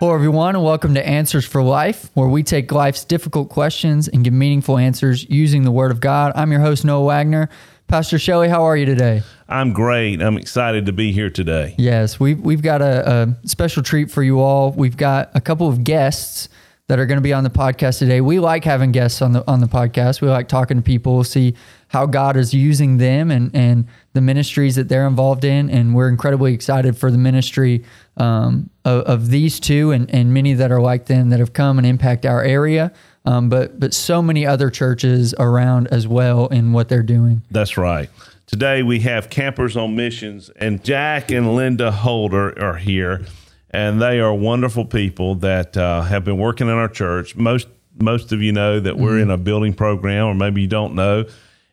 Hello, 0.00 0.14
everyone, 0.14 0.54
and 0.56 0.64
welcome 0.64 0.94
to 0.94 1.06
Answers 1.06 1.44
for 1.44 1.62
Life, 1.62 2.08
where 2.14 2.26
we 2.26 2.42
take 2.42 2.72
life's 2.72 3.04
difficult 3.04 3.50
questions 3.50 4.08
and 4.08 4.24
give 4.24 4.32
meaningful 4.32 4.78
answers 4.78 5.28
using 5.28 5.62
the 5.62 5.70
Word 5.70 5.90
of 5.90 6.00
God. 6.00 6.32
I'm 6.36 6.50
your 6.50 6.62
host, 6.62 6.86
Noah 6.86 7.04
Wagner. 7.04 7.50
Pastor 7.86 8.18
Shelley, 8.18 8.48
how 8.48 8.62
are 8.62 8.78
you 8.78 8.86
today? 8.86 9.22
I'm 9.46 9.74
great. 9.74 10.22
I'm 10.22 10.38
excited 10.38 10.86
to 10.86 10.92
be 10.92 11.12
here 11.12 11.28
today. 11.28 11.74
Yes, 11.76 12.18
we've, 12.18 12.40
we've 12.40 12.62
got 12.62 12.80
a, 12.80 13.36
a 13.44 13.46
special 13.46 13.82
treat 13.82 14.10
for 14.10 14.22
you 14.22 14.40
all. 14.40 14.72
We've 14.72 14.96
got 14.96 15.32
a 15.34 15.40
couple 15.42 15.68
of 15.68 15.84
guests 15.84 16.48
that 16.86 16.98
are 16.98 17.04
going 17.04 17.18
to 17.18 17.22
be 17.22 17.34
on 17.34 17.44
the 17.44 17.50
podcast 17.50 17.98
today. 17.98 18.22
We 18.22 18.40
like 18.40 18.64
having 18.64 18.92
guests 18.92 19.20
on 19.20 19.32
the 19.32 19.46
on 19.46 19.60
the 19.60 19.68
podcast. 19.68 20.22
We 20.22 20.28
like 20.28 20.48
talking 20.48 20.78
to 20.78 20.82
people, 20.82 21.22
see 21.24 21.54
how 21.90 22.06
God 22.06 22.36
is 22.36 22.54
using 22.54 22.98
them 22.98 23.30
and 23.30 23.54
and 23.54 23.86
the 24.12 24.20
ministries 24.20 24.76
that 24.76 24.88
they're 24.88 25.06
involved 25.06 25.44
in, 25.44 25.68
and 25.68 25.94
we're 25.94 26.08
incredibly 26.08 26.54
excited 26.54 26.96
for 26.96 27.10
the 27.10 27.18
ministry 27.18 27.84
um, 28.16 28.70
of, 28.84 29.02
of, 29.02 29.30
these 29.30 29.58
two 29.58 29.90
and 29.90 30.08
and 30.14 30.32
many 30.32 30.54
that 30.54 30.70
are 30.70 30.80
like 30.80 31.06
them 31.06 31.30
that 31.30 31.40
have 31.40 31.52
come 31.52 31.78
and 31.78 31.86
impact 31.86 32.24
our 32.24 32.42
area. 32.42 32.92
Um, 33.24 33.48
but 33.48 33.78
but 33.80 33.92
so 33.92 34.22
many 34.22 34.46
other 34.46 34.70
churches 34.70 35.34
around 35.38 35.88
as 35.88 36.06
well 36.06 36.46
in 36.46 36.72
what 36.72 36.88
they're 36.88 37.02
doing. 37.02 37.42
That's 37.50 37.76
right. 37.76 38.08
Today 38.46 38.82
we 38.82 39.00
have 39.00 39.28
campers 39.28 39.76
on 39.76 39.96
missions, 39.96 40.48
and 40.50 40.82
Jack 40.84 41.30
and 41.30 41.54
Linda 41.56 41.90
Holder 41.90 42.56
are 42.62 42.76
here 42.76 43.24
and 43.72 44.02
they 44.02 44.18
are 44.18 44.34
wonderful 44.34 44.84
people 44.84 45.36
that 45.36 45.76
uh, 45.76 46.02
have 46.02 46.24
been 46.24 46.38
working 46.38 46.66
in 46.66 46.74
our 46.74 46.88
church. 46.88 47.36
Most 47.36 47.68
most 48.00 48.32
of 48.32 48.42
you 48.42 48.52
know 48.52 48.80
that 48.80 48.96
we're 48.96 49.12
mm-hmm. 49.12 49.22
in 49.22 49.30
a 49.30 49.36
building 49.36 49.74
program, 49.74 50.26
or 50.26 50.34
maybe 50.34 50.62
you 50.62 50.68
don't 50.68 50.94
know. 50.94 51.24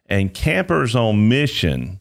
And 0.08 0.34
campers 0.34 0.96
on 0.96 1.28
mission, 1.28 2.00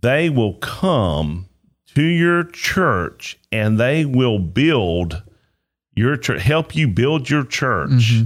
they 0.00 0.30
will 0.30 0.54
come 0.54 1.48
to 1.94 2.02
your 2.02 2.44
church 2.44 3.38
and 3.52 3.78
they 3.78 4.04
will 4.04 4.38
build 4.38 5.22
your 5.94 6.16
church, 6.16 6.42
help 6.42 6.74
you 6.74 6.88
build 6.88 7.28
your 7.28 7.44
church. 7.44 7.90
Mm-hmm. 7.90 8.24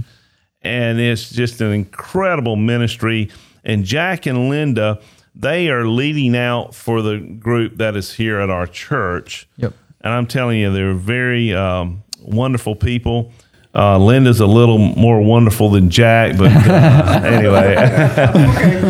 And 0.61 0.99
it's 0.99 1.29
just 1.29 1.59
an 1.61 1.71
incredible 1.71 2.55
ministry. 2.55 3.29
And 3.63 3.83
Jack 3.83 4.25
and 4.25 4.49
Linda, 4.49 5.01
they 5.33 5.69
are 5.69 5.85
leading 5.85 6.35
out 6.35 6.75
for 6.75 7.01
the 7.01 7.17
group 7.19 7.77
that 7.77 7.95
is 7.95 8.13
here 8.13 8.39
at 8.39 8.49
our 8.49 8.67
church. 8.67 9.47
Yep 9.57 9.73
and 10.03 10.13
I'm 10.13 10.27
telling 10.27 10.59
you, 10.59 10.73
they're 10.73 10.93
very 10.93 11.53
um, 11.53 12.03
wonderful 12.21 12.75
people. 12.75 13.31
Uh, 13.73 13.97
Linda's 13.97 14.41
a 14.41 14.45
little 14.45 14.77
more 14.77 15.21
wonderful 15.21 15.69
than 15.69 15.89
Jack, 15.89 16.37
but 16.37 16.51
uh, 16.51 17.21
anyway. 17.25 17.75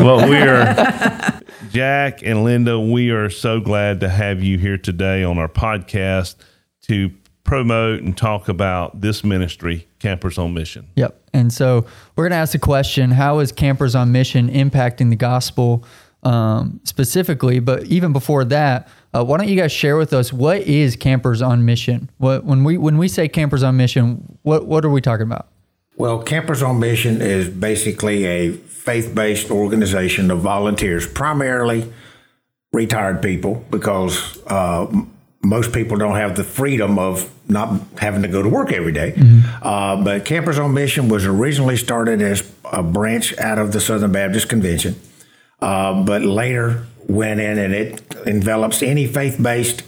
well, 0.03 0.27
we 0.27 0.37
are 0.37 1.41
Jack 1.69 2.23
and 2.23 2.43
Linda. 2.43 2.79
We 2.79 3.11
are 3.11 3.29
so 3.29 3.59
glad 3.59 3.99
to 3.99 4.09
have 4.09 4.41
you 4.41 4.57
here 4.57 4.77
today 4.77 5.23
on 5.23 5.37
our 5.37 5.47
podcast 5.47 6.35
to 6.83 7.11
promote 7.43 8.01
and 8.01 8.17
talk 8.17 8.47
about 8.49 9.01
this 9.01 9.23
ministry, 9.23 9.87
Campers 9.99 10.37
on 10.37 10.53
Mission. 10.53 10.87
Yep. 10.95 11.21
And 11.33 11.53
so 11.53 11.85
we're 12.15 12.23
going 12.23 12.31
to 12.31 12.37
ask 12.37 12.53
the 12.53 12.59
question: 12.59 13.11
How 13.11 13.39
is 13.39 13.51
Campers 13.51 13.93
on 13.93 14.11
Mission 14.11 14.49
impacting 14.49 15.11
the 15.11 15.15
gospel 15.15 15.85
um, 16.23 16.79
specifically? 16.83 17.59
But 17.59 17.85
even 17.85 18.13
before 18.13 18.45
that 18.45 18.87
uh, 19.13 19.23
why 19.23 19.37
don't 19.37 19.49
you 19.49 19.55
guys 19.55 19.71
share 19.71 19.97
with 19.97 20.13
us 20.13 20.31
what 20.31 20.61
is 20.61 20.95
Campers 20.95 21.41
on 21.41 21.65
Mission? 21.65 22.09
What 22.17 22.45
when 22.45 22.63
we 22.63 22.77
when 22.77 22.97
we 22.97 23.07
say 23.07 23.27
Campers 23.27 23.63
on 23.63 23.77
Mission, 23.77 24.37
what 24.43 24.65
what 24.65 24.85
are 24.85 24.89
we 24.89 25.01
talking 25.01 25.23
about? 25.23 25.47
Well, 25.97 26.23
Campers 26.23 26.63
on 26.63 26.79
Mission 26.79 27.21
is 27.21 27.49
basically 27.49 28.25
a 28.25 28.53
faith-based 28.53 29.51
organization 29.51 30.31
of 30.31 30.39
volunteers, 30.39 31.05
primarily 31.05 31.91
retired 32.71 33.21
people, 33.21 33.65
because 33.69 34.41
uh, 34.47 34.87
most 35.43 35.73
people 35.73 35.97
don't 35.97 36.15
have 36.15 36.37
the 36.37 36.43
freedom 36.43 36.97
of 36.97 37.29
not 37.49 37.81
having 37.97 38.21
to 38.21 38.29
go 38.29 38.41
to 38.41 38.47
work 38.47 38.71
every 38.71 38.93
day. 38.93 39.11
Mm-hmm. 39.11 39.63
Uh, 39.63 40.03
but 40.03 40.25
Campers 40.25 40.57
on 40.57 40.73
Mission 40.73 41.09
was 41.09 41.25
originally 41.25 41.75
started 41.75 42.21
as 42.21 42.49
a 42.71 42.81
branch 42.81 43.37
out 43.37 43.59
of 43.59 43.73
the 43.73 43.81
Southern 43.81 44.13
Baptist 44.13 44.47
Convention, 44.47 44.95
uh, 45.61 46.03
but 46.03 46.21
later 46.21 46.85
went 47.07 47.39
in 47.39 47.57
and 47.57 47.73
it 47.73 48.01
envelops 48.25 48.81
any 48.81 49.07
faith 49.07 49.41
based 49.41 49.83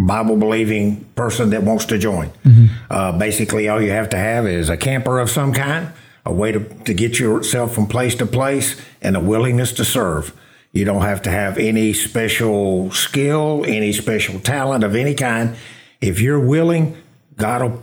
Bible 0.00 0.36
believing 0.36 1.04
person 1.14 1.50
that 1.50 1.62
wants 1.62 1.84
to 1.86 1.98
join. 1.98 2.30
Mm-hmm. 2.44 2.66
Uh, 2.90 3.12
basically, 3.18 3.68
all 3.68 3.80
you 3.80 3.90
have 3.90 4.08
to 4.10 4.16
have 4.16 4.46
is 4.46 4.68
a 4.68 4.76
camper 4.76 5.18
of 5.18 5.30
some 5.30 5.52
kind, 5.52 5.92
a 6.26 6.32
way 6.32 6.52
to, 6.52 6.60
to 6.84 6.94
get 6.94 7.18
yourself 7.18 7.74
from 7.74 7.86
place 7.86 8.14
to 8.16 8.26
place, 8.26 8.80
and 9.00 9.16
a 9.16 9.20
willingness 9.20 9.72
to 9.72 9.84
serve. 9.84 10.34
You 10.72 10.84
don't 10.84 11.02
have 11.02 11.22
to 11.22 11.30
have 11.30 11.58
any 11.58 11.92
special 11.92 12.90
skill, 12.90 13.64
any 13.66 13.92
special 13.92 14.40
talent 14.40 14.84
of 14.84 14.96
any 14.96 15.14
kind. 15.14 15.56
If 16.00 16.20
you're 16.20 16.40
willing, 16.40 16.96
God 17.36 17.62
will 17.62 17.82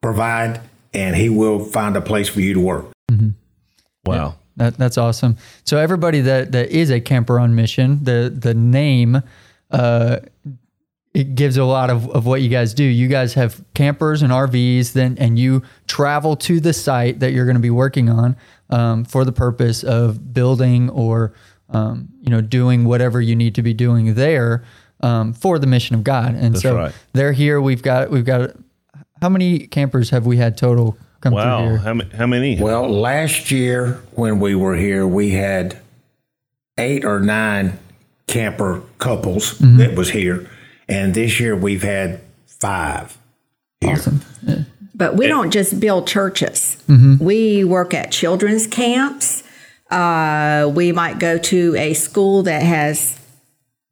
provide 0.00 0.60
and 0.94 1.16
He 1.16 1.28
will 1.28 1.64
find 1.64 1.96
a 1.96 2.00
place 2.00 2.28
for 2.28 2.40
you 2.40 2.54
to 2.54 2.60
work. 2.60 2.86
Mm-hmm. 3.10 3.30
Wow. 4.06 4.36
That, 4.58 4.76
that's 4.76 4.98
awesome. 4.98 5.36
So 5.64 5.78
everybody 5.78 6.20
that, 6.22 6.52
that 6.52 6.70
is 6.70 6.90
a 6.90 7.00
camper 7.00 7.38
on 7.40 7.54
mission, 7.54 8.04
the 8.04 8.32
the 8.34 8.54
name 8.54 9.22
uh, 9.70 10.18
it 11.14 11.34
gives 11.34 11.56
a 11.56 11.64
lot 11.64 11.90
of, 11.90 12.08
of 12.10 12.26
what 12.26 12.42
you 12.42 12.48
guys 12.48 12.74
do. 12.74 12.84
You 12.84 13.08
guys 13.08 13.34
have 13.34 13.64
campers 13.74 14.22
and 14.22 14.30
RVs, 14.30 14.92
then 14.92 15.16
and 15.18 15.38
you 15.38 15.62
travel 15.86 16.36
to 16.36 16.60
the 16.60 16.72
site 16.72 17.20
that 17.20 17.32
you're 17.32 17.44
going 17.44 17.56
to 17.56 17.60
be 17.60 17.70
working 17.70 18.08
on 18.08 18.36
um, 18.70 19.04
for 19.04 19.24
the 19.24 19.32
purpose 19.32 19.82
of 19.82 20.32
building 20.32 20.90
or 20.90 21.34
um, 21.70 22.08
you 22.20 22.30
know 22.30 22.40
doing 22.40 22.84
whatever 22.84 23.20
you 23.20 23.34
need 23.34 23.54
to 23.56 23.62
be 23.62 23.74
doing 23.74 24.14
there 24.14 24.64
um, 25.00 25.32
for 25.32 25.58
the 25.58 25.66
mission 25.66 25.96
of 25.96 26.04
God. 26.04 26.34
And 26.34 26.54
That's 26.54 26.62
so 26.62 26.76
right. 26.76 26.94
they're 27.14 27.32
here. 27.32 27.60
We've 27.60 27.82
got 27.82 28.10
we've 28.10 28.24
got 28.24 28.50
how 29.20 29.28
many 29.28 29.66
campers 29.66 30.10
have 30.10 30.26
we 30.26 30.36
had 30.36 30.56
total 30.56 30.96
come 31.20 31.32
wow. 31.32 31.58
through 31.58 31.68
here? 31.68 31.78
How, 31.78 32.16
how 32.16 32.26
many? 32.26 32.60
Well, 32.60 32.88
last 32.88 33.50
year 33.50 34.00
when 34.12 34.40
we 34.40 34.54
were 34.54 34.76
here, 34.76 35.06
we 35.06 35.30
had 35.30 35.78
eight 36.78 37.04
or 37.04 37.20
nine 37.20 37.78
camper 38.26 38.82
couples 38.98 39.54
mm-hmm. 39.54 39.78
that 39.78 39.96
was 39.96 40.10
here, 40.10 40.48
and 40.88 41.14
this 41.14 41.40
year 41.40 41.56
we've 41.56 41.82
had 41.82 42.20
five. 42.46 43.16
Here. 43.80 43.92
Awesome. 43.92 44.22
Yeah. 44.42 44.62
But 44.94 45.14
we 45.14 45.28
don't 45.28 45.52
just 45.52 45.78
build 45.78 46.08
churches. 46.08 46.82
Mm-hmm. 46.88 47.24
We 47.24 47.62
work 47.62 47.94
at 47.94 48.10
children's 48.10 48.66
camps. 48.66 49.44
Uh, 49.90 50.70
we 50.74 50.90
might 50.90 51.20
go 51.20 51.38
to 51.38 51.76
a 51.76 51.94
school 51.94 52.42
that 52.42 52.62
has 52.62 53.18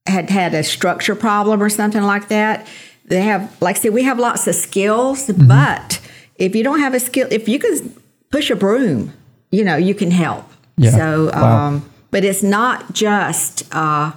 had 0.07 0.31
had 0.31 0.53
a 0.55 0.65
structure 0.65 1.15
problem 1.15 1.63
or 1.63 1.69
something 1.69 2.03
like 2.03 2.29
that. 2.29 2.67
They 3.05 3.23
have, 3.23 3.55
like 3.63 3.77
I 3.77 3.79
said, 3.79 3.93
we 3.95 4.03
have 4.03 4.19
lots 4.19 4.49
of 4.49 4.57
skills, 4.57 5.29
mm-hmm. 5.29 5.47
but 5.47 6.01
if 6.39 6.55
you 6.55 6.63
don't 6.63 6.81
have 6.81 6.95
a 6.95 7.01
skill, 7.01 7.29
if 7.31 7.49
you 7.49 7.59
can 7.59 7.95
push 8.31 8.51
a 8.51 8.57
broom, 8.57 9.13
you 9.51 9.65
know, 9.65 9.77
you 9.77 9.95
can 9.95 10.11
help. 10.11 10.45
Yeah. 10.77 10.91
So, 10.91 11.31
wow. 11.33 11.67
um, 11.69 11.91
but 12.11 12.25
it's 12.25 12.43
not 12.43 12.93
just 12.93 13.65
uh, 13.75 14.13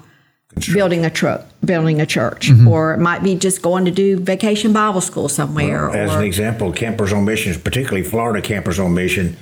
building 0.74 1.06
a 1.06 1.10
truck, 1.10 1.46
building 1.64 2.02
a 2.02 2.06
church, 2.06 2.50
mm-hmm. 2.50 2.68
or 2.68 2.94
it 2.94 3.00
might 3.00 3.24
be 3.24 3.36
just 3.36 3.62
going 3.62 3.86
to 3.86 3.92
do 3.92 4.20
vacation 4.20 4.74
Bible 4.74 5.02
school 5.02 5.30
somewhere. 5.30 5.90
Well, 5.90 5.96
as 5.96 6.12
or, 6.12 6.20
an 6.20 6.26
example, 6.26 6.72
Campers 6.74 7.14
on 7.14 7.26
Missions, 7.26 7.58
particularly 7.58 8.04
Florida 8.04 8.42
Campers 8.46 8.80
on 8.80 8.94
Mission, 8.94 9.38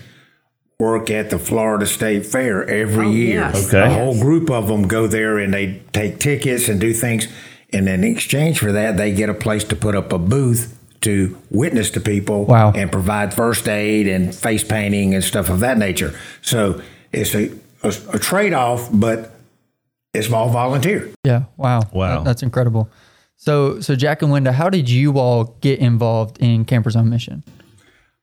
work 0.79 1.09
at 1.09 1.31
the 1.31 1.39
Florida 1.39 1.87
State 1.87 2.25
Fair 2.25 2.67
every 2.69 3.07
oh, 3.07 3.11
year. 3.11 3.39
Yes. 3.39 3.67
Okay. 3.67 3.81
A 3.81 3.89
whole 3.89 4.19
group 4.19 4.51
of 4.51 4.67
them 4.67 4.87
go 4.87 5.07
there 5.07 5.39
and 5.39 5.53
they 5.53 5.81
take 5.91 6.19
tickets 6.19 6.69
and 6.69 6.79
do 6.79 6.93
things. 6.93 7.27
And 7.73 7.89
in 7.89 8.03
exchange 8.03 8.59
for 8.59 8.71
that, 8.71 8.95
they 8.95 9.11
get 9.13 9.29
a 9.29 9.33
place 9.33 9.63
to 9.65 9.75
put 9.75 9.95
up 9.95 10.13
a 10.13 10.19
booth 10.19 10.76
to 11.07 11.37
witness 11.49 11.89
to 11.91 12.01
people 12.01 12.43
wow. 12.43 12.73
and 12.75 12.91
provide 12.91 13.33
first 13.33 13.69
aid 13.69 14.09
and 14.09 14.35
face 14.35 14.61
painting 14.61 15.15
and 15.15 15.23
stuff 15.23 15.49
of 15.49 15.61
that 15.61 15.77
nature. 15.77 16.13
So 16.41 16.81
it's 17.13 17.33
a, 17.33 17.49
a, 17.81 17.93
a 18.13 18.19
trade 18.19 18.51
off, 18.51 18.89
but 18.91 19.31
it's 20.13 20.29
all 20.29 20.49
volunteer. 20.49 21.09
Yeah. 21.23 21.45
Wow. 21.55 21.83
Wow. 21.93 22.17
That, 22.17 22.25
that's 22.25 22.43
incredible. 22.43 22.89
So, 23.37 23.79
so 23.79 23.95
Jack 23.95 24.21
and 24.21 24.33
Linda, 24.33 24.51
how 24.51 24.69
did 24.69 24.89
you 24.89 25.17
all 25.17 25.55
get 25.61 25.79
involved 25.79 26.41
in 26.41 26.65
Campers 26.65 26.97
on 26.97 27.09
Mission? 27.09 27.41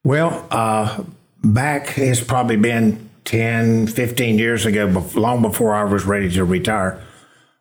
Well, 0.03 0.45
uh, 0.51 1.03
back, 1.43 1.97
it's 1.97 2.21
probably 2.21 2.57
been 2.57 3.09
10, 3.23 3.87
15 3.87 4.37
years 4.37 4.67
ago, 4.67 5.03
long 5.15 5.41
before 5.41 5.73
I 5.73 5.85
was 5.85 6.05
ready 6.05 6.29
to 6.33 6.45
retire. 6.45 7.01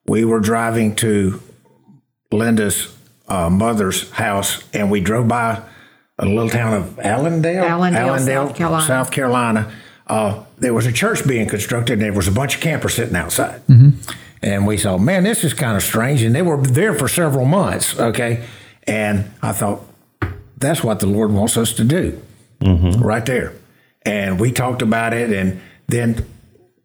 We 0.06 0.26
were 0.26 0.40
driving 0.40 0.94
to 0.96 1.40
Linda's 2.30 2.94
uh, 3.28 3.50
mother's 3.50 4.10
house, 4.12 4.62
and 4.72 4.90
we 4.90 5.00
drove 5.00 5.28
by 5.28 5.62
a 6.18 6.26
little 6.26 6.48
town 6.48 6.74
of 6.74 6.98
Allendale, 6.98 7.64
Allendale, 7.64 8.08
Allendale 8.08 8.48
South 8.48 8.56
Carolina. 8.56 8.86
South 8.86 9.10
Carolina. 9.10 9.72
Uh, 10.06 10.44
there 10.58 10.74
was 10.74 10.86
a 10.86 10.92
church 10.92 11.26
being 11.26 11.48
constructed, 11.48 11.94
and 11.94 12.02
there 12.02 12.12
was 12.12 12.28
a 12.28 12.32
bunch 12.32 12.56
of 12.56 12.60
campers 12.60 12.94
sitting 12.94 13.16
outside. 13.16 13.66
Mm-hmm. 13.66 14.10
And 14.42 14.66
we 14.66 14.76
thought, 14.76 14.98
man, 14.98 15.24
this 15.24 15.42
is 15.42 15.54
kind 15.54 15.76
of 15.76 15.82
strange. 15.82 16.22
And 16.22 16.34
they 16.34 16.42
were 16.42 16.62
there 16.62 16.92
for 16.92 17.08
several 17.08 17.46
months, 17.46 17.98
okay? 17.98 18.44
And 18.86 19.30
I 19.40 19.52
thought, 19.52 19.82
that's 20.58 20.84
what 20.84 21.00
the 21.00 21.06
Lord 21.06 21.32
wants 21.32 21.56
us 21.56 21.72
to 21.74 21.84
do 21.84 22.20
mm-hmm. 22.60 23.02
right 23.02 23.24
there. 23.24 23.54
And 24.02 24.38
we 24.38 24.52
talked 24.52 24.82
about 24.82 25.14
it, 25.14 25.32
and 25.32 25.60
then 25.88 26.26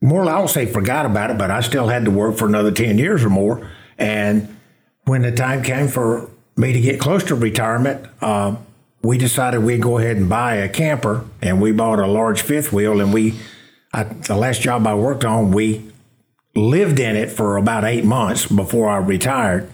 more, 0.02 0.24
I 0.24 0.38
won't 0.38 0.50
say 0.50 0.66
forgot 0.66 1.06
about 1.06 1.32
it, 1.32 1.38
but 1.38 1.52
I 1.52 1.60
still 1.60 1.88
had 1.88 2.06
to 2.06 2.12
work 2.12 2.38
for 2.38 2.48
another 2.48 2.72
10 2.72 2.98
years 2.98 3.24
or 3.24 3.30
more. 3.30 3.70
And 3.98 4.56
when 5.10 5.24
the 5.24 5.32
time 5.32 5.64
came 5.64 5.88
for 5.88 6.30
me 6.56 6.74
to 6.74 6.80
get 6.80 7.00
close 7.00 7.24
to 7.26 7.36
retirement, 7.36 8.06
uh, 8.22 8.56
we 9.02 9.18
decided 9.18 9.64
we'd 9.64 9.82
go 9.82 9.98
ahead 9.98 10.18
and 10.18 10.30
buy 10.30 10.56
a 10.56 10.70
camper, 10.70 11.26
and 11.42 11.62
we 11.62 11.72
bought 11.72 12.00
a 12.00 12.08
large 12.08 12.42
fifth 12.42 12.72
wheel. 12.72 13.00
And 13.02 13.14
we, 13.14 13.40
I, 13.94 14.04
the 14.04 14.36
last 14.36 14.62
job 14.62 14.86
I 14.86 14.94
worked 14.94 15.26
on, 15.26 15.52
we 15.52 15.90
lived 16.56 17.00
in 17.00 17.16
it 17.16 17.32
for 17.32 17.58
about 17.58 17.86
eight 17.86 18.04
months 18.04 18.46
before 18.46 18.90
I 18.90 18.98
retired, 18.98 19.72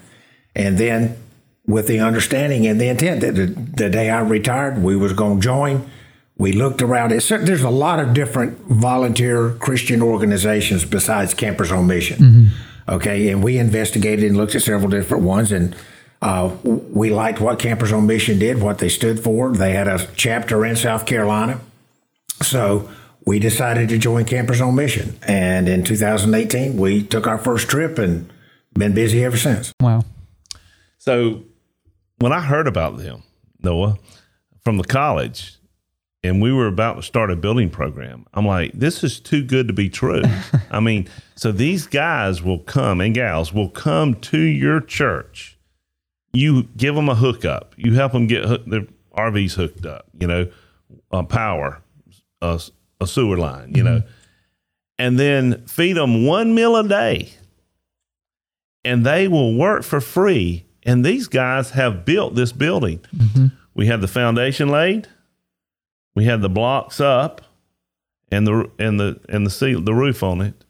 and 0.55 0.77
then 0.77 1.17
with 1.65 1.87
the 1.87 1.99
understanding 1.99 2.67
and 2.67 2.79
the 2.79 2.87
intent 2.87 3.21
that 3.21 3.33
the, 3.33 3.47
the 3.47 3.89
day 3.89 4.09
I 4.11 4.21
retired, 4.21 4.83
we 4.83 4.95
was 4.95 5.13
going 5.13 5.39
to 5.39 5.43
join. 5.43 5.89
We 6.37 6.51
looked 6.51 6.81
around. 6.81 7.09
There's 7.09 7.63
a 7.63 7.69
lot 7.69 7.99
of 7.99 8.13
different 8.13 8.59
volunteer 8.67 9.51
Christian 9.53 10.01
organizations 10.01 10.85
besides 10.85 11.33
Campers 11.33 11.71
on 11.71 11.87
Mission. 11.87 12.17
Mm-hmm. 12.17 12.74
Okay, 12.87 13.29
and 13.29 13.43
we 13.43 13.57
investigated 13.57 14.25
and 14.25 14.37
looked 14.37 14.55
at 14.55 14.61
several 14.61 14.89
different 14.89 15.23
ones, 15.23 15.51
and 15.51 15.75
uh, 16.21 16.55
we 16.63 17.09
liked 17.09 17.39
what 17.39 17.59
Campers 17.59 17.91
on 17.91 18.05
Mission 18.05 18.37
did, 18.37 18.61
what 18.61 18.77
they 18.77 18.89
stood 18.89 19.19
for. 19.19 19.51
They 19.51 19.73
had 19.73 19.87
a 19.87 20.07
chapter 20.15 20.65
in 20.65 20.75
South 20.75 21.05
Carolina, 21.05 21.59
so 22.41 22.89
we 23.25 23.39
decided 23.39 23.89
to 23.89 23.97
join 23.97 24.25
Campers 24.25 24.61
on 24.61 24.75
Mission. 24.75 25.17
And 25.27 25.67
in 25.67 25.83
2018, 25.83 26.77
we 26.77 27.03
took 27.03 27.25
our 27.25 27.39
first 27.39 27.69
trip 27.69 27.97
and 27.97 28.31
been 28.73 28.93
busy 28.93 29.23
ever 29.23 29.37
since. 29.37 29.73
Wow. 29.79 30.03
So 30.99 31.43
when 32.19 32.31
I 32.31 32.41
heard 32.41 32.67
about 32.67 32.97
them, 32.97 33.23
Noah, 33.61 33.97
from 34.63 34.77
the 34.77 34.83
college, 34.83 35.57
and 36.25 36.41
we 36.41 36.51
were 36.51 36.67
about 36.67 36.95
to 36.95 37.03
start 37.03 37.31
a 37.31 37.35
building 37.35 37.69
program, 37.69 38.25
I'm 38.33 38.45
like, 38.45 38.71
this 38.73 39.03
is 39.03 39.19
too 39.19 39.43
good 39.43 39.67
to 39.67 39.73
be 39.73 39.89
true. 39.89 40.23
I 40.71 40.79
mean, 40.79 41.07
so 41.35 41.51
these 41.51 41.87
guys 41.87 42.41
will 42.41 42.59
come 42.59 43.01
and 43.01 43.13
gals 43.13 43.53
will 43.53 43.69
come 43.69 44.15
to 44.15 44.39
your 44.39 44.81
church. 44.81 45.57
You 46.33 46.63
give 46.75 46.95
them 46.95 47.09
a 47.09 47.15
hookup. 47.15 47.73
You 47.77 47.93
help 47.93 48.11
them 48.11 48.27
get 48.27 48.69
their 48.69 48.87
RVs 49.17 49.53
hooked 49.53 49.85
up. 49.85 50.07
You 50.19 50.27
know, 50.27 50.51
uh, 51.11 51.23
power, 51.23 51.81
uh, 52.41 52.59
a 52.99 53.07
sewer 53.07 53.37
line. 53.37 53.73
You 53.73 53.83
mm-hmm. 53.83 53.95
know, 53.95 54.03
and 54.97 55.19
then 55.19 55.65
feed 55.65 55.93
them 55.93 56.25
one 56.25 56.53
meal 56.53 56.75
a 56.75 56.87
day, 56.87 57.31
and 58.83 59.05
they 59.05 59.27
will 59.27 59.55
work 59.55 59.83
for 59.83 60.01
free 60.01 60.65
and 60.85 61.03
these 61.03 61.27
guys 61.27 61.71
have 61.71 62.05
built 62.05 62.35
this 62.35 62.51
building. 62.51 62.99
Mm-hmm. 63.15 63.47
We 63.73 63.87
have 63.87 64.01
the 64.01 64.07
foundation 64.07 64.69
laid, 64.69 65.07
we 66.15 66.25
had 66.25 66.41
the 66.41 66.49
blocks 66.49 66.99
up, 66.99 67.41
and 68.31 68.47
the 68.47 68.69
and 68.79 68.99
the 68.99 69.19
and 69.29 69.45
the 69.45 69.51
seal 69.51 69.81
the 69.81 69.93
roof 69.93 70.23
on 70.23 70.41
it. 70.41 70.65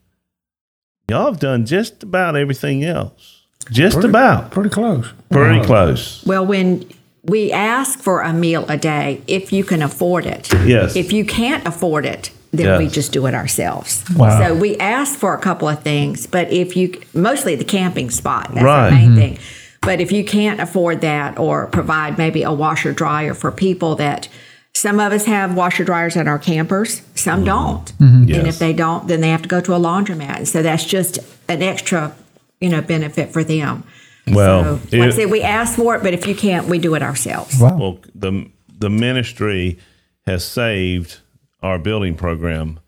Y'all 1.08 1.26
have 1.26 1.40
done 1.40 1.64
just 1.64 2.02
about 2.02 2.36
everything 2.36 2.84
else. 2.84 3.44
Just 3.70 3.94
pretty, 3.94 4.08
about. 4.08 4.50
Pretty 4.50 4.70
close. 4.70 5.12
Pretty 5.30 5.64
close. 5.64 6.24
Well, 6.26 6.44
when 6.44 6.88
we 7.24 7.52
ask 7.52 7.98
for 7.98 8.22
a 8.22 8.32
meal 8.32 8.64
a 8.68 8.76
day, 8.76 9.22
if 9.26 9.52
you 9.52 9.64
can 9.64 9.82
afford 9.82 10.26
it. 10.26 10.52
Yes. 10.64 10.96
If 10.96 11.12
you 11.12 11.24
can't 11.24 11.66
afford 11.66 12.06
it, 12.06 12.30
then 12.52 12.66
yes. 12.66 12.78
we 12.78 12.88
just 12.88 13.12
do 13.12 13.26
it 13.26 13.34
ourselves. 13.34 14.04
Wow. 14.16 14.38
So 14.38 14.54
we 14.54 14.76
ask 14.78 15.18
for 15.18 15.34
a 15.34 15.38
couple 15.38 15.68
of 15.68 15.82
things, 15.82 16.26
but 16.26 16.50
if 16.52 16.76
you 16.76 17.00
mostly 17.14 17.54
the 17.54 17.64
camping 17.64 18.10
spot, 18.10 18.52
that's 18.52 18.64
right. 18.64 18.90
the 18.90 18.96
main 18.96 19.08
mm-hmm. 19.10 19.16
thing. 19.16 19.38
But 19.82 20.00
if 20.00 20.10
you 20.10 20.24
can't 20.24 20.60
afford 20.60 21.00
that 21.02 21.38
or 21.38 21.66
provide 21.66 22.18
maybe 22.18 22.42
a 22.42 22.52
washer 22.52 22.92
dryer 22.92 23.34
for 23.34 23.52
people 23.52 23.96
that 23.96 24.28
some 24.76 25.00
of 25.00 25.12
us 25.12 25.24
have 25.24 25.54
washer 25.54 25.84
dryers 25.84 26.16
in 26.16 26.28
our 26.28 26.38
campers, 26.38 27.02
some 27.14 27.36
mm-hmm. 27.36 27.44
don't. 27.44 27.98
Mm-hmm. 27.98 28.24
Yes. 28.24 28.38
And 28.38 28.46
if 28.46 28.58
they 28.58 28.72
don't, 28.72 29.08
then 29.08 29.20
they 29.20 29.30
have 29.30 29.42
to 29.42 29.48
go 29.48 29.60
to 29.60 29.74
a 29.74 29.78
laundromat. 29.78 30.36
And 30.36 30.48
so 30.48 30.62
that's 30.62 30.84
just 30.84 31.18
an 31.48 31.62
extra, 31.62 32.14
you 32.60 32.68
know, 32.68 32.82
benefit 32.82 33.32
for 33.32 33.42
them. 33.42 33.84
Well, 34.28 34.64
so, 34.64 34.72
like 34.72 34.92
it, 34.92 35.00
I 35.00 35.10
said, 35.10 35.30
we 35.30 35.42
ask 35.42 35.76
for 35.76 35.94
it, 35.96 36.02
but 36.02 36.12
if 36.12 36.26
you 36.26 36.34
can't, 36.34 36.66
we 36.66 36.78
do 36.78 36.94
it 36.94 37.02
ourselves. 37.02 37.58
Wow. 37.58 37.78
Well, 37.78 37.98
the 38.14 38.50
the 38.78 38.90
ministry 38.90 39.78
has 40.26 40.44
saved 40.44 41.20
our 41.62 41.78
building 41.78 42.14
program 42.14 42.80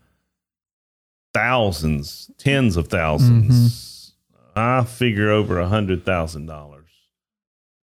thousands, 1.33 2.29
tens 2.37 2.77
of 2.77 2.89
1000s 2.89 3.19
mm-hmm. 3.19 4.59
I 4.59 4.83
figure 4.83 5.29
over 5.29 5.59
a 5.59 5.67
hundred 5.67 6.05
thousand 6.05 6.47
dollars 6.47 6.78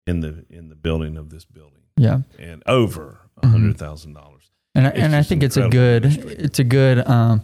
in 0.08 0.22
the 0.22 0.46
in 0.50 0.70
the 0.70 0.76
building 0.76 1.18
of 1.18 1.30
this 1.30 1.46
building. 1.46 1.82
Yeah, 1.98 2.20
and 2.40 2.64
over 2.66 3.20
a 3.42 3.48
hundred 3.48 3.78
thousand 3.78 4.14
dollars. 4.14 4.52
And 4.74 4.88
I, 4.88 4.90
and 4.90 5.16
I 5.16 5.24
think 5.24 5.44
it's 5.44 5.56
a 5.58 5.70
good 5.70 6.06
it's 6.06 6.60
a 6.60 6.64
good 6.64 7.08
um, 7.08 7.44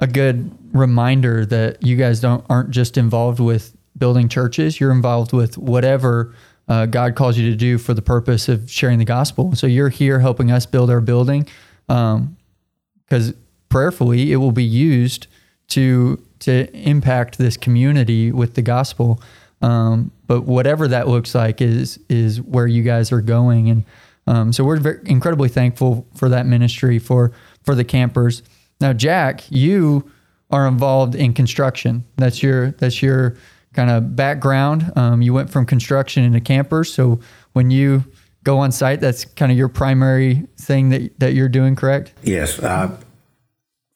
a 0.00 0.06
good 0.06 0.50
reminder 0.72 1.46
that 1.46 1.84
you 1.84 1.96
guys 1.96 2.20
don't 2.20 2.44
aren't 2.50 2.70
just 2.70 2.98
involved 2.98 3.38
with 3.38 3.76
building 3.96 4.28
churches. 4.28 4.80
You're 4.80 4.90
involved 4.90 5.32
with 5.32 5.56
whatever 5.56 6.34
uh, 6.68 6.86
God 6.86 7.14
calls 7.14 7.38
you 7.38 7.48
to 7.50 7.56
do 7.56 7.78
for 7.78 7.94
the 7.94 8.02
purpose 8.02 8.48
of 8.48 8.70
sharing 8.70 8.98
the 8.98 9.04
gospel. 9.04 9.54
So 9.54 9.66
you're 9.66 9.88
here 9.88 10.18
helping 10.18 10.50
us 10.50 10.66
build 10.66 10.90
our 10.90 11.00
building 11.00 11.48
because 11.86 13.28
um, 13.28 13.36
prayerfully 13.68 14.32
it 14.32 14.36
will 14.36 14.52
be 14.52 14.64
used 14.64 15.28
to 15.68 16.20
to 16.40 16.68
impact 16.76 17.38
this 17.38 17.56
community 17.56 18.32
with 18.32 18.54
the 18.54 18.62
gospel. 18.62 19.22
Um, 19.60 20.10
but 20.32 20.44
whatever 20.44 20.88
that 20.88 21.08
looks 21.08 21.34
like 21.34 21.60
is 21.60 22.00
is 22.08 22.40
where 22.40 22.66
you 22.66 22.82
guys 22.82 23.12
are 23.12 23.20
going, 23.20 23.68
and 23.68 23.84
um, 24.26 24.50
so 24.50 24.64
we're 24.64 24.78
very, 24.78 24.98
incredibly 25.04 25.50
thankful 25.50 26.06
for 26.14 26.30
that 26.30 26.46
ministry 26.46 26.98
for 26.98 27.32
for 27.64 27.74
the 27.74 27.84
campers. 27.84 28.42
Now, 28.80 28.94
Jack, 28.94 29.44
you 29.50 30.10
are 30.50 30.66
involved 30.66 31.14
in 31.14 31.34
construction. 31.34 32.06
That's 32.16 32.42
your 32.42 32.70
that's 32.70 33.02
your 33.02 33.36
kind 33.74 33.90
of 33.90 34.16
background. 34.16 34.90
Um, 34.96 35.20
you 35.20 35.34
went 35.34 35.50
from 35.50 35.66
construction 35.66 36.24
into 36.24 36.40
campers. 36.40 36.90
So 36.90 37.20
when 37.52 37.70
you 37.70 38.02
go 38.42 38.56
on 38.56 38.72
site, 38.72 39.02
that's 39.02 39.26
kind 39.26 39.52
of 39.52 39.58
your 39.58 39.68
primary 39.68 40.46
thing 40.56 40.88
that 40.88 41.20
that 41.20 41.34
you're 41.34 41.50
doing, 41.50 41.76
correct? 41.76 42.14
Yes. 42.22 42.58
Uh, 42.58 42.96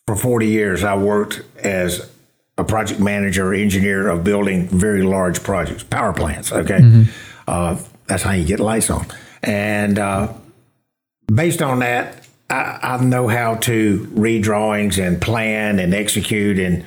for 0.07 0.17
40 0.17 0.49
years, 0.49 0.85
I 0.85 0.99
worked 0.99 1.41
as 1.65 2.13
a 2.59 2.65
project 2.65 3.01
manager, 3.01 3.53
engineer 3.53 4.09
of 4.09 4.25
building 4.25 4.69
very 4.69 5.03
large 5.03 5.43
projects, 5.43 5.83
power 5.83 6.13
plants. 6.13 6.53
Okay, 6.53 6.79
mm-hmm. 6.79 7.03
uh, 7.47 7.79
that's 8.07 8.23
how 8.23 8.33
you 8.33 8.45
get 8.45 8.61
lights 8.61 8.91
on. 8.91 9.07
And 9.43 9.99
uh, 9.99 10.33
based 11.33 11.61
on 11.61 11.81
that, 11.81 12.27
I, 12.49 12.79
I, 12.83 13.05
know 13.05 13.29
how 13.29 13.57
to 13.57 14.09
read 14.13 14.43
drawings 14.43 14.99
and 14.99 15.21
plan 15.21 15.79
and 15.79 15.93
execute. 15.93 16.59
And 16.59 16.85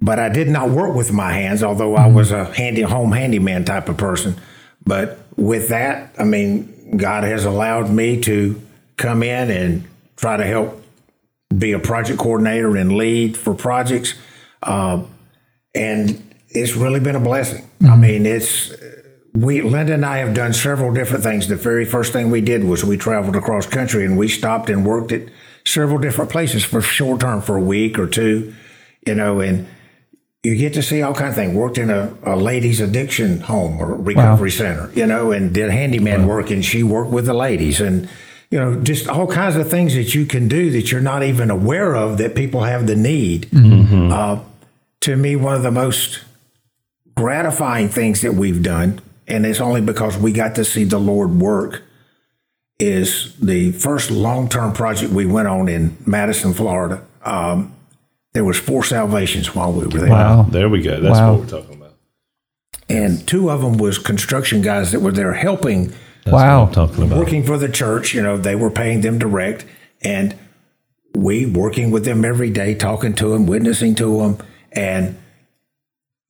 but 0.00 0.18
I 0.18 0.28
did 0.28 0.48
not 0.48 0.70
work 0.70 0.94
with 0.94 1.12
my 1.12 1.32
hands, 1.32 1.62
although 1.62 1.92
mm-hmm. 1.92 2.04
I 2.04 2.08
was 2.08 2.30
a 2.30 2.44
handy 2.44 2.82
home 2.82 3.12
handyman 3.12 3.64
type 3.64 3.88
of 3.88 3.96
person. 3.96 4.36
But 4.84 5.18
with 5.36 5.68
that, 5.68 6.14
I 6.18 6.24
mean, 6.24 6.96
God 6.96 7.24
has 7.24 7.44
allowed 7.44 7.90
me 7.90 8.20
to 8.22 8.60
come 8.96 9.22
in 9.22 9.50
and 9.50 9.84
try 10.16 10.36
to 10.36 10.44
help 10.44 10.82
be 11.56 11.72
a 11.72 11.78
project 11.78 12.18
coordinator 12.18 12.76
and 12.76 12.96
lead 12.96 13.36
for 13.36 13.54
projects 13.54 14.14
uh, 14.62 15.02
and 15.74 16.34
it's 16.48 16.76
really 16.76 17.00
been 17.00 17.16
a 17.16 17.20
blessing. 17.20 17.62
Mm-hmm. 17.80 17.92
I 17.92 17.96
mean, 17.96 18.26
it's 18.26 18.72
we 19.34 19.62
Linda 19.62 19.94
and 19.94 20.04
I 20.04 20.18
have 20.18 20.34
done 20.34 20.52
several 20.52 20.92
different 20.92 21.24
things. 21.24 21.48
The 21.48 21.56
very 21.56 21.84
first 21.84 22.12
thing 22.12 22.30
we 22.30 22.40
did 22.40 22.64
was 22.64 22.84
we 22.84 22.96
traveled 22.96 23.36
across 23.36 23.66
country 23.66 24.04
and 24.04 24.18
we 24.18 24.28
stopped 24.28 24.68
and 24.68 24.84
worked 24.84 25.12
at 25.12 25.22
several 25.64 25.98
different 25.98 26.30
places 26.30 26.64
for 26.64 26.80
short 26.82 27.20
term 27.20 27.40
for 27.40 27.56
a 27.56 27.62
week 27.62 27.98
or 27.98 28.06
two, 28.06 28.54
you 29.06 29.14
know, 29.14 29.40
and 29.40 29.66
you 30.42 30.56
get 30.56 30.74
to 30.74 30.82
see 30.82 31.02
all 31.02 31.14
kinds 31.14 31.30
of 31.30 31.36
things. 31.36 31.54
Worked 31.54 31.78
in 31.78 31.88
a, 31.88 32.14
a 32.24 32.36
ladies 32.36 32.80
addiction 32.80 33.40
home 33.40 33.80
or 33.80 33.94
recovery 33.94 34.50
wow. 34.50 34.56
center, 34.56 34.92
you 34.94 35.06
know, 35.06 35.32
and 35.32 35.54
did 35.54 35.70
handyman 35.70 36.22
wow. 36.22 36.34
work 36.36 36.50
and 36.50 36.64
she 36.64 36.82
worked 36.82 37.10
with 37.10 37.26
the 37.26 37.34
ladies 37.34 37.80
and 37.80 38.08
you 38.50 38.58
know, 38.58 38.78
just 38.82 39.08
all 39.08 39.26
kinds 39.26 39.56
of 39.56 39.70
things 39.70 39.94
that 39.94 40.14
you 40.14 40.26
can 40.26 40.46
do 40.46 40.70
that 40.72 40.92
you're 40.92 41.00
not 41.00 41.22
even 41.22 41.50
aware 41.50 41.96
of 41.96 42.18
that 42.18 42.34
people 42.34 42.60
have 42.60 42.86
the 42.86 42.94
need. 42.94 43.48
Mm-hmm. 43.50 44.12
Uh, 44.12 44.40
to 45.02 45.16
me, 45.16 45.36
one 45.36 45.54
of 45.54 45.62
the 45.62 45.70
most 45.70 46.20
gratifying 47.16 47.88
things 47.88 48.22
that 48.22 48.34
we've 48.34 48.62
done, 48.62 49.00
and 49.28 49.44
it's 49.44 49.60
only 49.60 49.80
because 49.80 50.16
we 50.16 50.32
got 50.32 50.54
to 50.54 50.64
see 50.64 50.84
the 50.84 50.98
Lord 50.98 51.40
work, 51.40 51.82
is 52.78 53.36
the 53.36 53.72
first 53.72 54.10
long-term 54.10 54.72
project 54.72 55.12
we 55.12 55.26
went 55.26 55.48
on 55.48 55.68
in 55.68 55.96
Madison, 56.06 56.54
Florida. 56.54 57.04
Um, 57.22 57.74
there 58.32 58.44
was 58.44 58.58
four 58.58 58.82
salvations 58.82 59.54
while 59.54 59.72
we 59.72 59.84
were 59.84 60.00
there. 60.00 60.10
Wow, 60.10 60.42
there 60.42 60.68
we 60.68 60.80
go. 60.80 61.00
That's 61.00 61.18
wow. 61.18 61.32
what 61.32 61.40
we're 61.40 61.46
talking 61.46 61.74
about. 61.74 61.94
And 62.88 63.26
two 63.26 63.50
of 63.50 63.60
them 63.60 63.78
was 63.78 63.98
construction 63.98 64.62
guys 64.62 64.92
that 64.92 65.00
were 65.00 65.12
there 65.12 65.34
helping. 65.34 65.92
That's 66.24 66.32
wow, 66.34 66.66
talking 66.66 67.04
about 67.04 67.18
working 67.18 67.44
for 67.44 67.58
the 67.58 67.68
church. 67.68 68.14
You 68.14 68.22
know, 68.22 68.36
they 68.36 68.54
were 68.54 68.70
paying 68.70 69.00
them 69.00 69.18
direct, 69.18 69.64
and 70.02 70.36
we 71.14 71.44
working 71.44 71.90
with 71.90 72.04
them 72.04 72.24
every 72.24 72.50
day, 72.50 72.74
talking 72.74 73.14
to 73.14 73.30
them, 73.30 73.46
witnessing 73.46 73.94
to 73.96 74.18
them 74.18 74.38
and 74.74 75.18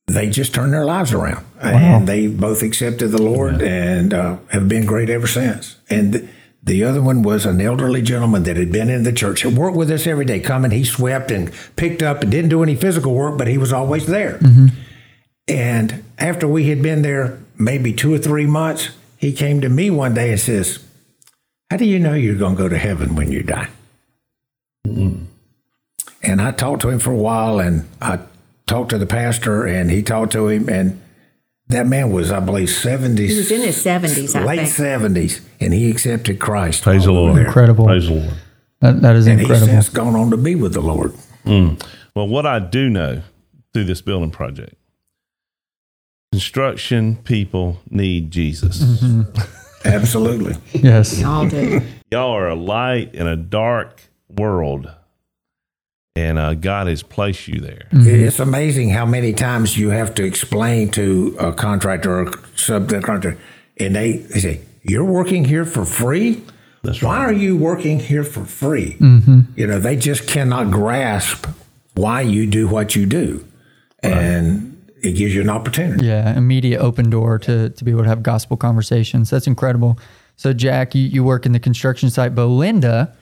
they 0.07 0.29
just 0.29 0.53
turned 0.53 0.73
their 0.73 0.85
lives 0.85 1.13
around. 1.13 1.45
Wow. 1.61 1.71
And 1.71 2.07
they 2.07 2.27
both 2.27 2.61
accepted 2.61 3.09
the 3.09 3.21
Lord 3.21 3.61
and 3.61 4.13
uh, 4.13 4.37
have 4.49 4.67
been 4.67 4.85
great 4.85 5.09
ever 5.09 5.27
since. 5.27 5.77
And 5.89 6.13
th- 6.13 6.29
the 6.61 6.83
other 6.83 7.01
one 7.01 7.23
was 7.23 7.45
an 7.45 7.59
elderly 7.59 8.01
gentleman 8.01 8.43
that 8.43 8.55
had 8.55 8.71
been 8.71 8.89
in 8.89 9.03
the 9.03 9.11
church. 9.11 9.41
He 9.41 9.49
worked 9.49 9.75
with 9.75 9.91
us 9.91 10.07
every 10.07 10.25
day, 10.25 10.39
coming. 10.39 10.71
He 10.71 10.85
swept 10.85 11.29
and 11.29 11.51
picked 11.75 12.01
up 12.01 12.21
and 12.21 12.31
didn't 12.31 12.49
do 12.49 12.63
any 12.63 12.75
physical 12.75 13.13
work, 13.13 13.37
but 13.37 13.47
he 13.47 13.57
was 13.57 13.73
always 13.73 14.05
there. 14.05 14.37
Mm-hmm. 14.39 14.67
And 15.49 16.03
after 16.17 16.47
we 16.47 16.69
had 16.69 16.81
been 16.81 17.01
there 17.01 17.39
maybe 17.57 17.91
two 17.91 18.13
or 18.13 18.17
three 18.17 18.45
months, 18.45 18.89
he 19.17 19.33
came 19.33 19.61
to 19.61 19.69
me 19.69 19.89
one 19.89 20.13
day 20.13 20.31
and 20.31 20.39
says, 20.39 20.79
How 21.69 21.77
do 21.77 21.85
you 21.85 21.99
know 21.99 22.13
you're 22.13 22.35
going 22.35 22.55
to 22.55 22.61
go 22.61 22.69
to 22.69 22.77
heaven 22.77 23.15
when 23.15 23.31
you 23.31 23.43
die? 23.43 23.69
And 26.23 26.41
I 26.41 26.51
talked 26.51 26.81
to 26.83 26.89
him 26.89 26.99
for 26.99 27.11
a 27.11 27.17
while, 27.17 27.59
and 27.59 27.87
I 28.01 28.19
talked 28.67 28.89
to 28.91 28.97
the 28.97 29.05
pastor, 29.05 29.65
and 29.65 29.89
he 29.91 30.01
talked 30.03 30.31
to 30.33 30.47
him, 30.47 30.67
and 30.69 31.01
that 31.67 31.87
man 31.87 32.11
was, 32.11 32.31
I 32.31 32.39
believe, 32.39 32.67
70s. 32.69 33.29
He 33.29 33.37
was 33.37 33.51
in 33.51 33.61
his 33.61 33.83
70s, 33.83 34.35
I 34.35 34.43
late 34.45 34.67
think. 34.69 34.69
70s, 35.15 35.41
and 35.59 35.73
he 35.73 35.89
accepted 35.89 36.39
Christ. 36.39 36.83
Praise 36.83 37.05
the 37.05 37.13
while 37.13 37.21
we 37.23 37.27
were 37.27 37.27
Lord. 37.29 37.37
there. 37.39 37.45
Incredible. 37.47 37.85
Praise 37.85 38.07
the 38.07 38.13
Lord. 38.15 38.33
That, 38.81 39.01
that 39.01 39.15
is 39.15 39.27
And 39.27 39.39
he's 39.39 39.49
incredible. 39.49 39.73
since 39.81 39.89
gone 39.89 40.15
on 40.15 40.29
to 40.31 40.37
be 40.37 40.55
with 40.55 40.73
the 40.73 40.81
Lord. 40.81 41.13
Mm. 41.45 41.81
Well, 42.15 42.27
what 42.27 42.45
I 42.45 42.59
do 42.59 42.89
know 42.89 43.21
through 43.73 43.85
this 43.85 44.01
building 44.01 44.29
project, 44.31 44.75
construction 46.31 47.15
people 47.23 47.79
need 47.89 48.31
Jesus. 48.31 48.79
Mm-hmm. 48.81 49.39
Absolutely. 49.85 50.55
Yes. 50.73 51.19
Y'all 51.19 51.47
do. 51.47 51.81
Y'all 52.11 52.31
are 52.35 52.49
a 52.49 52.55
light 52.55 53.13
in 53.15 53.27
a 53.27 53.35
dark 53.35 54.01
world, 54.29 54.91
and 56.15 56.37
uh, 56.37 56.53
God 56.53 56.87
has 56.87 57.01
placed 57.01 57.47
you 57.47 57.59
there. 57.59 57.87
It's 57.91 58.39
amazing 58.39 58.91
how 58.91 59.05
many 59.05 59.33
times 59.33 59.77
you 59.77 59.89
have 59.89 60.13
to 60.15 60.23
explain 60.23 60.91
to 60.91 61.35
a 61.39 61.53
contractor 61.53 62.19
or 62.19 62.25
subcontractor, 62.25 63.37
and 63.77 63.95
they, 63.95 64.17
they 64.17 64.39
say, 64.39 64.61
You're 64.83 65.05
working 65.05 65.45
here 65.45 65.65
for 65.65 65.85
free? 65.85 66.43
That's 66.83 67.01
Why 67.01 67.17
right. 67.17 67.29
are 67.29 67.33
you 67.33 67.57
working 67.57 67.99
here 67.99 68.23
for 68.23 68.45
free? 68.45 68.97
Mm-hmm. 68.99 69.41
You 69.55 69.67
know, 69.67 69.79
they 69.79 69.95
just 69.95 70.27
cannot 70.27 70.69
grasp 70.69 71.47
why 71.95 72.21
you 72.21 72.45
do 72.45 72.67
what 72.67 72.95
you 72.95 73.05
do. 73.05 73.47
And 74.01 74.69
it 75.01 75.13
gives 75.13 75.33
you 75.33 75.41
an 75.41 75.49
opportunity. 75.49 76.05
Yeah, 76.05 76.37
immediate 76.37 76.79
open 76.79 77.09
door 77.09 77.39
to 77.39 77.69
to 77.69 77.83
be 77.83 77.91
able 77.91 78.03
to 78.03 78.09
have 78.09 78.21
gospel 78.21 78.57
conversations. 78.57 79.29
That's 79.29 79.47
incredible. 79.47 79.97
So 80.35 80.51
Jack, 80.51 80.93
you, 80.93 81.03
you 81.03 81.23
work 81.23 81.45
in 81.45 81.53
the 81.53 81.59
construction 81.59 82.09
site, 82.09 82.35
but 82.35 82.47
Linda, 82.47 83.15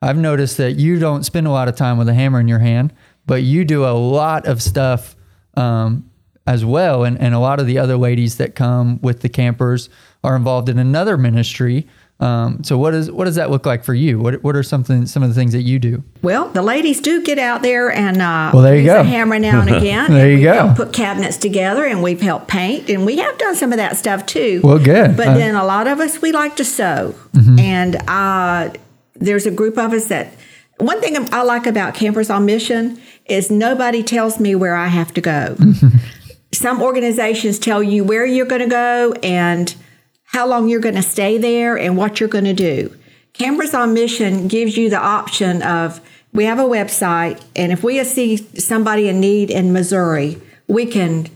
I've 0.00 0.16
noticed 0.16 0.56
that 0.58 0.76
you 0.76 0.98
don't 0.98 1.24
spend 1.24 1.46
a 1.46 1.50
lot 1.50 1.68
of 1.68 1.76
time 1.76 1.98
with 1.98 2.08
a 2.08 2.14
hammer 2.14 2.38
in 2.40 2.46
your 2.48 2.60
hand, 2.60 2.92
but 3.26 3.42
you 3.42 3.64
do 3.64 3.84
a 3.84 3.90
lot 3.92 4.46
of 4.46 4.62
stuff 4.62 5.16
um, 5.56 6.08
as 6.46 6.64
well. 6.64 7.04
And, 7.04 7.18
and 7.18 7.34
a 7.34 7.38
lot 7.40 7.58
of 7.60 7.66
the 7.66 7.78
other 7.78 7.96
ladies 7.96 8.36
that 8.36 8.54
come 8.54 9.00
with 9.02 9.20
the 9.22 9.28
campers 9.28 9.90
are 10.22 10.36
involved 10.36 10.68
in 10.68 10.78
another 10.78 11.16
ministry. 11.16 11.86
Um, 12.20 12.64
so 12.64 12.76
what 12.76 12.94
is 12.94 13.10
what 13.12 13.26
does 13.26 13.36
that 13.36 13.48
look 13.48 13.64
like 13.64 13.84
for 13.84 13.94
you? 13.94 14.18
What 14.18 14.42
what 14.42 14.56
are 14.56 14.62
something 14.64 15.06
some 15.06 15.22
of 15.22 15.28
the 15.28 15.36
things 15.36 15.52
that 15.52 15.62
you 15.62 15.78
do? 15.78 16.02
Well, 16.20 16.48
the 16.48 16.62
ladies 16.62 17.00
do 17.00 17.22
get 17.22 17.38
out 17.38 17.62
there 17.62 17.92
and 17.92 18.20
uh, 18.20 18.50
Well, 18.52 18.62
there 18.64 18.74
you 18.74 18.82
use 18.82 18.90
go. 18.92 19.00
a 19.00 19.04
hammer 19.04 19.38
now 19.38 19.60
and 19.60 19.70
again. 19.76 20.10
There 20.10 20.28
and 20.28 20.38
you 20.40 20.44
go. 20.44 20.72
Put 20.76 20.92
cabinets 20.92 21.36
together, 21.36 21.84
and 21.84 22.02
we've 22.02 22.20
helped 22.20 22.48
paint, 22.48 22.90
and 22.90 23.06
we 23.06 23.18
have 23.18 23.38
done 23.38 23.54
some 23.54 23.70
of 23.72 23.76
that 23.78 23.96
stuff 23.96 24.26
too. 24.26 24.60
Well, 24.64 24.80
good. 24.80 25.16
But 25.16 25.28
Uh, 25.28 25.34
then 25.34 25.54
a 25.54 25.64
lot 25.64 25.86
of 25.86 26.00
us 26.00 26.20
we 26.20 26.32
like 26.32 26.56
to 26.56 26.64
sew, 26.64 27.14
Mm-hmm. 27.34 27.58
and 27.60 27.96
uh, 28.08 28.70
there's 29.18 29.46
a 29.46 29.50
group 29.50 29.78
of 29.78 29.92
us 29.92 30.08
that. 30.08 30.32
One 30.78 31.00
thing 31.00 31.16
I 31.34 31.42
like 31.42 31.66
about 31.66 31.94
Campers 31.94 32.30
on 32.30 32.46
Mission 32.46 33.00
is 33.26 33.50
nobody 33.50 34.02
tells 34.04 34.38
me 34.38 34.54
where 34.54 34.76
I 34.76 34.86
have 34.86 35.12
to 35.14 35.20
go. 35.20 35.56
Some 36.52 36.80
organizations 36.80 37.58
tell 37.58 37.82
you 37.82 38.04
where 38.04 38.24
you're 38.24 38.46
going 38.46 38.62
to 38.62 38.68
go 38.68 39.12
and 39.24 39.74
how 40.22 40.46
long 40.46 40.68
you're 40.68 40.80
going 40.80 40.94
to 40.94 41.02
stay 41.02 41.36
there 41.36 41.76
and 41.76 41.96
what 41.96 42.20
you're 42.20 42.28
going 42.28 42.44
to 42.44 42.54
do. 42.54 42.94
Campers 43.32 43.74
on 43.74 43.94
Mission 43.94 44.48
gives 44.48 44.76
you 44.76 44.90
the 44.90 44.98
option 44.98 45.62
of 45.62 46.00
we 46.32 46.44
have 46.44 46.58
a 46.58 46.64
website, 46.64 47.42
and 47.56 47.72
if 47.72 47.82
we 47.82 48.02
see 48.04 48.36
somebody 48.36 49.08
in 49.08 49.20
need 49.20 49.50
in 49.50 49.72
Missouri, 49.72 50.40
we 50.66 50.86
can 50.86 51.28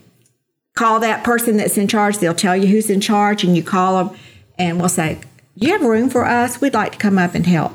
call 0.75 1.01
that 1.01 1.25
person 1.25 1.57
that's 1.57 1.79
in 1.79 1.89
charge. 1.89 2.19
They'll 2.19 2.35
tell 2.35 2.57
you 2.57 2.67
who's 2.67 2.91
in 2.91 3.01
charge, 3.01 3.45
and 3.45 3.57
you 3.57 3.63
call 3.63 4.05
them, 4.05 4.19
and 4.59 4.79
we'll 4.79 4.91
say, 4.91 5.15
"Do 5.15 5.27
you 5.55 5.73
have 5.73 5.83
room 5.83 6.09
for 6.11 6.25
us? 6.27 6.61
We'd 6.61 6.75
like 6.75 6.93
to 6.93 6.99
come 6.99 7.19
up 7.19 7.35
and 7.35 7.47
help." 7.47 7.73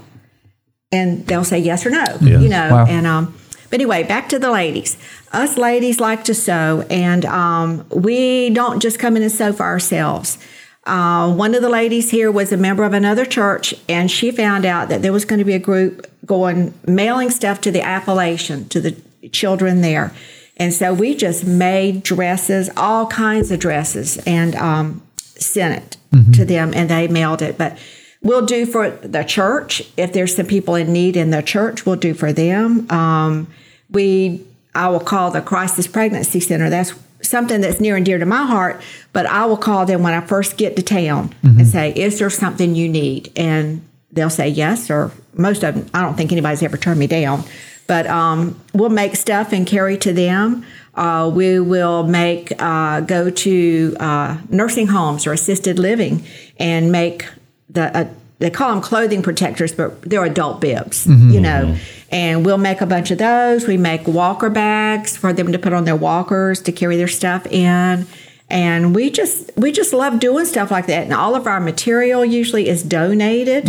And 0.92 1.26
they'll 1.28 1.44
say 1.44 1.60
yes 1.60 1.86
or 1.86 1.90
no. 1.90 2.06
You 2.22 2.50
know, 2.50 2.70
Wow. 2.72 2.86
and 2.88 3.06
um. 3.08 3.34
But 3.70 3.82
anyway, 3.82 4.04
back 4.04 4.30
to 4.30 4.40
the 4.40 4.50
ladies. 4.50 4.96
Us 5.34 5.58
ladies 5.58 6.00
like 6.00 6.24
to 6.26 6.34
sew, 6.34 6.86
and 6.90 7.26
um, 7.26 7.86
we 7.90 8.50
don't 8.52 8.80
just 8.82 8.98
come 8.98 9.18
in 9.18 9.24
and 9.24 9.32
sew 9.32 9.52
for 9.52 9.64
ourselves. 9.64 10.38
Uh, 10.86 11.34
one 11.34 11.54
of 11.54 11.62
the 11.62 11.68
ladies 11.68 12.12
here 12.12 12.32
was 12.32 12.54
a 12.54 12.58
member 12.58 12.86
of 12.86 12.94
another 12.94 13.26
church, 13.26 13.74
and 13.90 14.10
she 14.10 14.32
found 14.32 14.66
out 14.66 14.88
that 14.88 15.02
there 15.02 15.12
was 15.12 15.26
going 15.26 15.40
to 15.40 15.44
be 15.44 15.54
a 15.54 15.60
group 15.60 16.08
going 16.26 16.74
mailing 16.88 17.30
stuff 17.30 17.60
to 17.60 17.70
the 17.72 17.82
Appalachian 17.82 18.70
to 18.70 18.80
the 18.80 18.96
children 19.34 19.82
there, 19.82 20.14
and 20.56 20.74
so 20.74 20.94
we 20.94 21.14
just 21.14 21.46
made 21.46 22.04
dresses, 22.04 22.70
all 22.78 23.08
kinds 23.08 23.52
of 23.52 23.60
dresses, 23.60 24.18
and 24.26 24.56
um, 24.56 25.02
sent 25.40 25.76
it 25.84 25.98
to 26.34 26.46
them, 26.46 26.74
and 26.74 26.90
they 26.90 27.08
mailed 27.08 27.42
it. 27.42 27.58
But 27.58 27.78
we'll 28.22 28.46
do 28.46 28.66
for 28.66 28.90
the 28.90 29.24
church 29.24 29.84
if 29.98 30.14
there's 30.14 30.36
some 30.36 30.46
people 30.46 30.76
in 30.76 30.92
need 30.92 31.16
in 31.16 31.32
the 31.32 31.42
church. 31.42 31.86
We'll 31.86 31.96
do 31.96 32.14
for 32.14 32.34
them. 32.34 32.90
Um, 32.92 33.48
we 33.90 34.44
I 34.76 34.90
will 34.90 35.00
call 35.00 35.32
the 35.32 35.42
Crisis 35.42 35.88
Pregnancy 35.88 36.40
Center. 36.40 36.70
That's 36.70 36.94
something 37.22 37.62
that's 37.62 37.80
near 37.80 37.96
and 37.96 38.06
dear 38.06 38.20
to 38.20 38.26
my 38.26 38.46
heart. 38.46 38.82
But 39.14 39.26
I 39.26 39.46
will 39.46 39.58
call 39.58 39.86
them 39.86 40.04
when 40.04 40.14
I 40.14 40.22
first 40.22 40.58
get 40.58 40.76
to 40.76 40.82
town 40.82 41.34
and 41.44 41.68
say, 41.68 41.92
"Is 41.96 42.20
there 42.20 42.30
something 42.30 42.76
you 42.76 42.88
need?" 42.90 43.32
And 43.36 43.82
they'll 44.12 44.30
say 44.30 44.48
yes, 44.48 44.90
or 44.90 45.12
most 45.34 45.64
of 45.64 45.76
them. 45.76 45.90
I 45.94 46.02
don't 46.02 46.16
think 46.16 46.32
anybody's 46.32 46.64
ever 46.64 46.78
turned 46.78 47.00
me 47.00 47.08
down. 47.08 47.44
But 47.88 48.06
um, 48.08 48.60
we'll 48.74 48.90
make 48.90 49.16
stuff 49.16 49.54
and 49.54 49.66
carry 49.66 49.98
to 50.00 50.14
them. 50.14 50.66
Uh, 50.94 51.32
we 51.34 51.60
will 51.60 52.04
make 52.04 52.52
uh, 52.62 53.02
go 53.02 53.30
to 53.30 53.96
uh, 54.00 54.38
nursing 54.50 54.88
homes 54.88 55.26
or 55.26 55.32
assisted 55.34 55.80
living 55.80 56.26
and 56.60 56.92
make 56.92 57.26
the 57.70 57.96
uh, 57.98 58.08
they 58.40 58.50
call 58.52 58.70
them 58.72 58.82
clothing 58.82 59.24
protectors, 59.24 59.72
but 59.74 60.00
they're 60.04 60.24
adult 60.24 60.62
bibs, 60.62 61.08
you 61.34 61.42
know. 61.42 61.76
And 62.12 62.46
we'll 62.46 62.60
make 62.60 62.82
a 62.82 62.86
bunch 62.86 63.10
of 63.10 63.18
those. 63.18 63.68
We 63.68 63.78
make 63.78 64.08
walker 64.08 64.50
bags 64.50 65.18
for 65.18 65.34
them 65.34 65.52
to 65.52 65.60
put 65.60 65.74
on 65.74 65.86
their 65.86 65.96
walkers 65.96 66.62
to 66.64 66.72
carry 66.72 66.98
their 66.98 67.08
stuff 67.08 67.48
in. 67.48 68.06
And 68.50 68.94
we 68.96 69.10
just 69.10 69.50
we 69.58 69.72
just 69.72 69.92
love 69.92 70.20
doing 70.20 70.46
stuff 70.46 70.70
like 70.72 70.86
that. 70.88 71.04
And 71.04 71.14
all 71.14 71.36
of 71.36 71.48
our 71.48 71.60
material 71.60 72.24
usually 72.24 72.70
is 72.70 72.84
donated. 72.84 73.68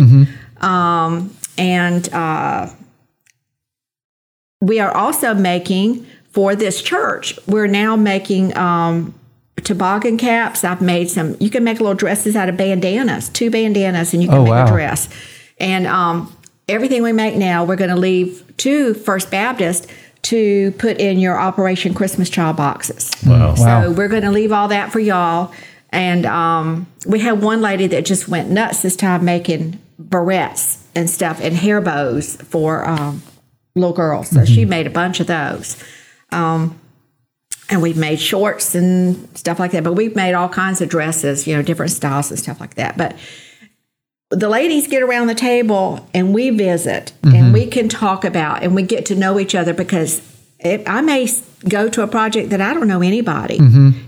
Um, 0.61 1.35
and 1.57 2.07
uh, 2.13 2.69
we 4.61 4.79
are 4.79 4.91
also 4.95 5.33
making 5.33 6.05
for 6.31 6.55
this 6.55 6.81
church. 6.81 7.37
We're 7.47 7.67
now 7.67 7.95
making 7.95 8.55
um, 8.57 9.13
toboggan 9.63 10.17
caps. 10.17 10.63
I've 10.63 10.81
made 10.81 11.09
some. 11.09 11.35
You 11.39 11.49
can 11.49 11.63
make 11.63 11.79
little 11.79 11.95
dresses 11.95 12.35
out 12.35 12.49
of 12.49 12.57
bandanas, 12.57 13.29
two 13.29 13.49
bandanas, 13.49 14.13
and 14.13 14.21
you 14.21 14.29
can 14.29 14.37
Oh, 14.39 14.43
make 14.43 14.51
wow. 14.51 14.65
a 14.65 14.67
dress. 14.69 15.09
And 15.59 15.87
um, 15.87 16.35
everything 16.67 17.03
we 17.03 17.11
make 17.13 17.35
now, 17.35 17.63
we're 17.63 17.75
going 17.75 17.89
to 17.89 17.95
leave 17.95 18.43
to 18.57 18.93
First 18.93 19.31
Baptist 19.31 19.89
to 20.23 20.71
put 20.73 20.99
in 20.99 21.19
your 21.19 21.39
Operation 21.39 21.93
Christmas 21.93 22.29
Child 22.29 22.57
boxes. 22.57 23.09
Wow. 23.25 23.55
Wow. 23.57 23.83
So 23.83 23.91
we're 23.91 24.09
going 24.09 24.23
to 24.23 24.31
leave 24.31 24.51
all 24.51 24.67
that 24.67 24.91
for 24.91 24.99
y'all. 24.99 25.53
And 25.91 26.25
um, 26.25 26.85
we 27.07 27.19
had 27.19 27.41
one 27.41 27.61
lady 27.61 27.87
that 27.87 28.05
just 28.05 28.27
went 28.27 28.49
nuts 28.49 28.81
this 28.81 28.95
time 28.95 29.25
making 29.25 29.79
barrettes 30.01 30.83
and 30.93 31.09
stuff 31.09 31.39
and 31.41 31.55
hair 31.55 31.81
bows 31.81 32.35
for 32.35 32.87
um, 32.87 33.23
little 33.75 33.93
girls. 33.93 34.29
So 34.29 34.45
she 34.45 34.65
made 34.65 34.87
a 34.87 34.89
bunch 34.91 35.19
of 35.19 35.27
those. 35.27 35.81
Um, 36.31 36.79
and 37.69 37.81
we've 37.81 37.97
made 37.97 38.19
shorts 38.19 38.73
and 38.73 39.29
stuff 39.37 39.59
like 39.59 39.71
that. 39.71 39.83
But 39.83 39.93
we've 39.93 40.15
made 40.15 40.33
all 40.33 40.49
kinds 40.49 40.81
of 40.81 40.89
dresses, 40.89 41.45
you 41.45 41.55
know, 41.55 41.61
different 41.61 41.91
styles 41.91 42.31
and 42.31 42.39
stuff 42.39 42.59
like 42.59 42.75
that. 42.75 42.97
But 42.97 43.15
the 44.31 44.49
ladies 44.49 44.87
get 44.87 45.01
around 45.01 45.27
the 45.27 45.35
table 45.35 46.07
and 46.13 46.33
we 46.33 46.49
visit 46.51 47.13
and 47.23 47.53
we 47.53 47.65
can 47.65 47.89
talk 47.89 48.23
about 48.23 48.63
and 48.63 48.75
we 48.75 48.83
get 48.83 49.05
to 49.07 49.15
know 49.15 49.39
each 49.39 49.55
other 49.55 49.73
because 49.73 50.21
if 50.59 50.87
I 50.87 51.01
may 51.01 51.27
go 51.67 51.89
to 51.89 52.03
a 52.03 52.07
project 52.07 52.51
that 52.51 52.61
I 52.61 52.73
don't 52.73 52.87
know 52.87 53.01
anybody 53.01 53.57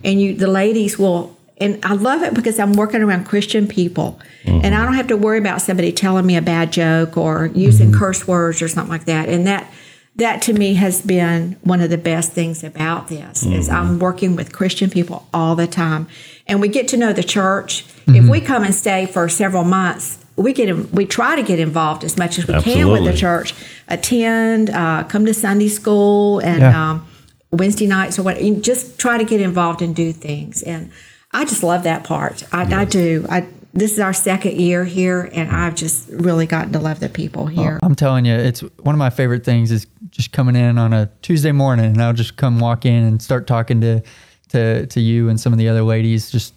and 0.04 0.22
you 0.22 0.36
the 0.36 0.48
ladies 0.48 1.00
will 1.00 1.36
and 1.62 1.80
I 1.86 1.94
love 1.94 2.24
it 2.24 2.34
because 2.34 2.60
I'm 2.60 2.74
working 2.74 3.02
around 3.02 3.26
Christian 3.26 3.68
people. 3.68 4.20
And 4.46 4.74
I 4.74 4.84
don't 4.84 4.96
have 4.96 5.08
to 5.08 5.18
worry 5.18 5.38
about 5.38 5.62
somebody 5.62 5.92
telling 5.92 6.26
me 6.26 6.36
a 6.36 6.42
bad 6.42 6.72
joke 6.74 7.16
or 7.16 7.52
using 7.54 7.94
curse 7.94 8.28
words 8.28 8.62
or 8.62 8.68
something 8.68 8.90
like 8.92 9.06
that. 9.06 9.30
And 9.30 9.46
that 9.48 9.72
that 10.16 10.42
to 10.44 10.54
me 10.54 10.74
has 10.74 11.02
been 11.02 11.58
one 11.62 11.80
of 11.80 11.90
the 11.90 11.98
best 11.98 12.34
things 12.34 12.64
about 12.64 13.08
this 13.08 13.44
is 13.46 13.70
I'm 13.70 14.00
working 14.00 14.36
with 14.36 14.52
Christian 14.52 14.90
people 14.90 15.28
all 15.34 15.56
the 15.56 15.68
time. 15.68 16.08
And 16.48 16.60
we 16.60 16.68
get 16.68 16.88
to 16.90 16.98
know 16.98 17.14
the 17.14 17.24
church. 17.24 17.86
If 18.08 18.28
we 18.28 18.42
come 18.42 18.64
and 18.64 18.76
stay 18.76 19.06
for 19.06 19.30
several 19.30 19.64
months 19.64 20.18
we 20.36 20.54
get 20.54 20.92
we 20.92 21.06
try 21.06 21.36
to 21.36 21.44
get 21.44 21.60
involved 21.60 22.04
as 22.04 22.18
much 22.18 22.40
as 22.40 22.48
we 22.48 22.60
can 22.62 22.90
with 22.90 23.06
the 23.06 23.14
church. 23.14 23.54
Attend 23.88 24.70
uh, 24.70 25.04
come 25.04 25.26
to 25.26 25.34
Sunday 25.34 25.68
school 25.68 26.40
and 26.40 26.62
Yeah. 26.62 26.92
um, 26.92 27.08
Wednesday 27.52 27.88
nights 27.88 28.18
or 28.18 28.24
what 28.24 28.38
just 28.62 28.98
try 28.98 29.18
to 29.18 29.24
get 29.26 29.42
involved 29.42 29.82
and 29.82 29.96
do 29.96 30.12
things. 30.14 30.64
And 30.64 30.90
I 31.34 31.46
just 31.46 31.64
love 31.64 31.84
that 31.84 32.04
part 32.04 32.44
I, 32.52 32.64
I 32.82 32.86
do 32.86 33.26
I 33.30 33.48
this 33.74 33.94
is 33.94 34.00
our 34.00 34.12
second 34.14 34.60
year 34.60 34.84
here 34.84 35.30
and 35.34 35.50
I've 35.50 35.76
just 35.76 36.10
really 36.10 36.46
gotten 36.46 36.74
to 36.74 36.80
love 36.80 37.00
the 37.00 37.08
people 37.10 37.48
here 37.48 37.80
I'm 37.82 37.96
telling 37.96 38.26
you, 38.26 38.34
it's 38.36 38.60
one 38.80 38.94
of 38.96 39.00
my 39.00 39.10
favorite 39.10 39.46
things 39.46 39.72
is 39.72 39.88
just 40.10 40.32
coming 40.34 40.56
in 40.58 40.78
on 40.78 40.92
a 40.94 41.10
Tuesday 41.22 41.52
morning 41.54 41.86
and 41.86 42.02
I'll 42.02 42.12
just 42.14 42.36
come 42.36 42.60
walk 42.60 42.86
in 42.86 43.04
and 43.04 43.22
start 43.22 43.48
talking 43.48 43.80
to 43.82 44.02
to 44.50 44.86
to 44.88 45.00
you 45.00 45.30
and 45.30 45.40
some 45.40 45.54
of 45.54 45.60
the 45.60 45.70
other 45.70 45.84
ladies. 45.84 46.30
Just 46.30 46.54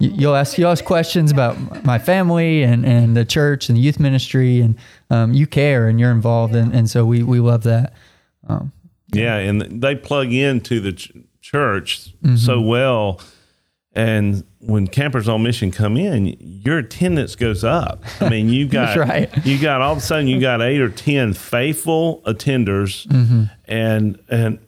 you- 0.00 0.10
you'll 0.12 0.34
ask 0.34 0.58
you 0.58 0.66
ask 0.66 0.84
questions 0.84 1.30
about 1.30 1.84
my 1.84 1.98
family 2.00 2.64
and, 2.64 2.84
and 2.84 3.16
the 3.16 3.24
church 3.24 3.68
and 3.68 3.78
the 3.78 3.80
youth 3.80 4.00
ministry, 4.00 4.60
and 4.60 4.74
um, 5.10 5.32
you 5.32 5.46
care 5.46 5.86
and 5.86 6.00
you're 6.00 6.10
involved, 6.10 6.56
and, 6.56 6.74
and 6.74 6.90
so 6.90 7.04
we 7.06 7.22
we 7.22 7.38
love 7.38 7.62
that. 7.62 7.92
Yeah, 9.12 9.36
and 9.36 9.80
they 9.80 9.94
plug 9.94 10.32
into 10.32 10.80
the 10.80 10.92
ch- 10.92 11.12
church 11.40 12.12
Mm-hmm. 12.24 12.36
so 12.36 12.60
well. 12.60 13.20
And 13.96 14.44
when 14.60 14.86
campers 14.88 15.26
on 15.26 15.42
mission 15.42 15.70
come 15.70 15.96
in, 15.96 16.36
your 16.38 16.78
attendance 16.78 17.34
goes 17.34 17.64
up. 17.64 18.04
I 18.20 18.28
mean, 18.28 18.50
you 18.50 18.68
got 18.80 18.96
right. 18.98 19.30
you 19.46 19.58
got 19.58 19.80
all 19.80 19.92
of 19.92 19.98
a 19.98 20.00
sudden 20.02 20.28
you 20.28 20.38
got 20.38 20.60
eight 20.60 20.80
or 20.82 20.90
ten 20.90 21.32
faithful 21.32 22.20
attenders, 22.26 23.06
Mm-hmm. 23.06 23.44
and 23.64 24.18
and 24.28 24.58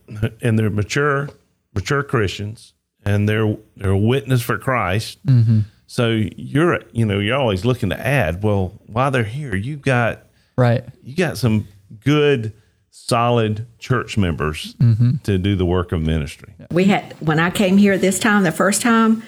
and 0.40 0.58
they're 0.58 0.70
mature 0.70 1.28
mature 1.74 2.02
Christians, 2.02 2.72
and 3.04 3.28
they're 3.28 3.54
they're 3.76 3.90
a 3.90 3.98
witness 3.98 4.40
for 4.40 4.56
Christ. 4.56 5.24
Mm-hmm. 5.26 5.60
So 5.86 6.08
you're 6.36 6.80
you 6.92 7.04
know 7.04 7.18
you're 7.18 7.36
always 7.38 7.66
looking 7.66 7.90
to 7.90 8.00
add. 8.00 8.42
Well, 8.42 8.80
while 8.86 9.10
they're 9.10 9.24
here, 9.24 9.54
you've 9.54 9.82
got 9.82 10.24
Right. 10.56 10.84
you 11.04 11.14
got 11.14 11.36
some 11.36 11.68
good 12.00 12.52
solid 13.08 13.66
church 13.78 14.16
members 14.18 14.74
Mm-hmm. 14.74 15.16
to 15.24 15.38
do 15.38 15.56
the 15.56 15.64
work 15.66 15.92
of 15.92 16.02
ministry. 16.02 16.52
We 16.70 16.84
had 16.84 17.14
when 17.20 17.38
I 17.40 17.50
came 17.50 17.78
here 17.78 17.96
this 17.98 18.18
time, 18.18 18.42
the 18.44 18.52
first 18.52 18.82
time, 18.82 19.22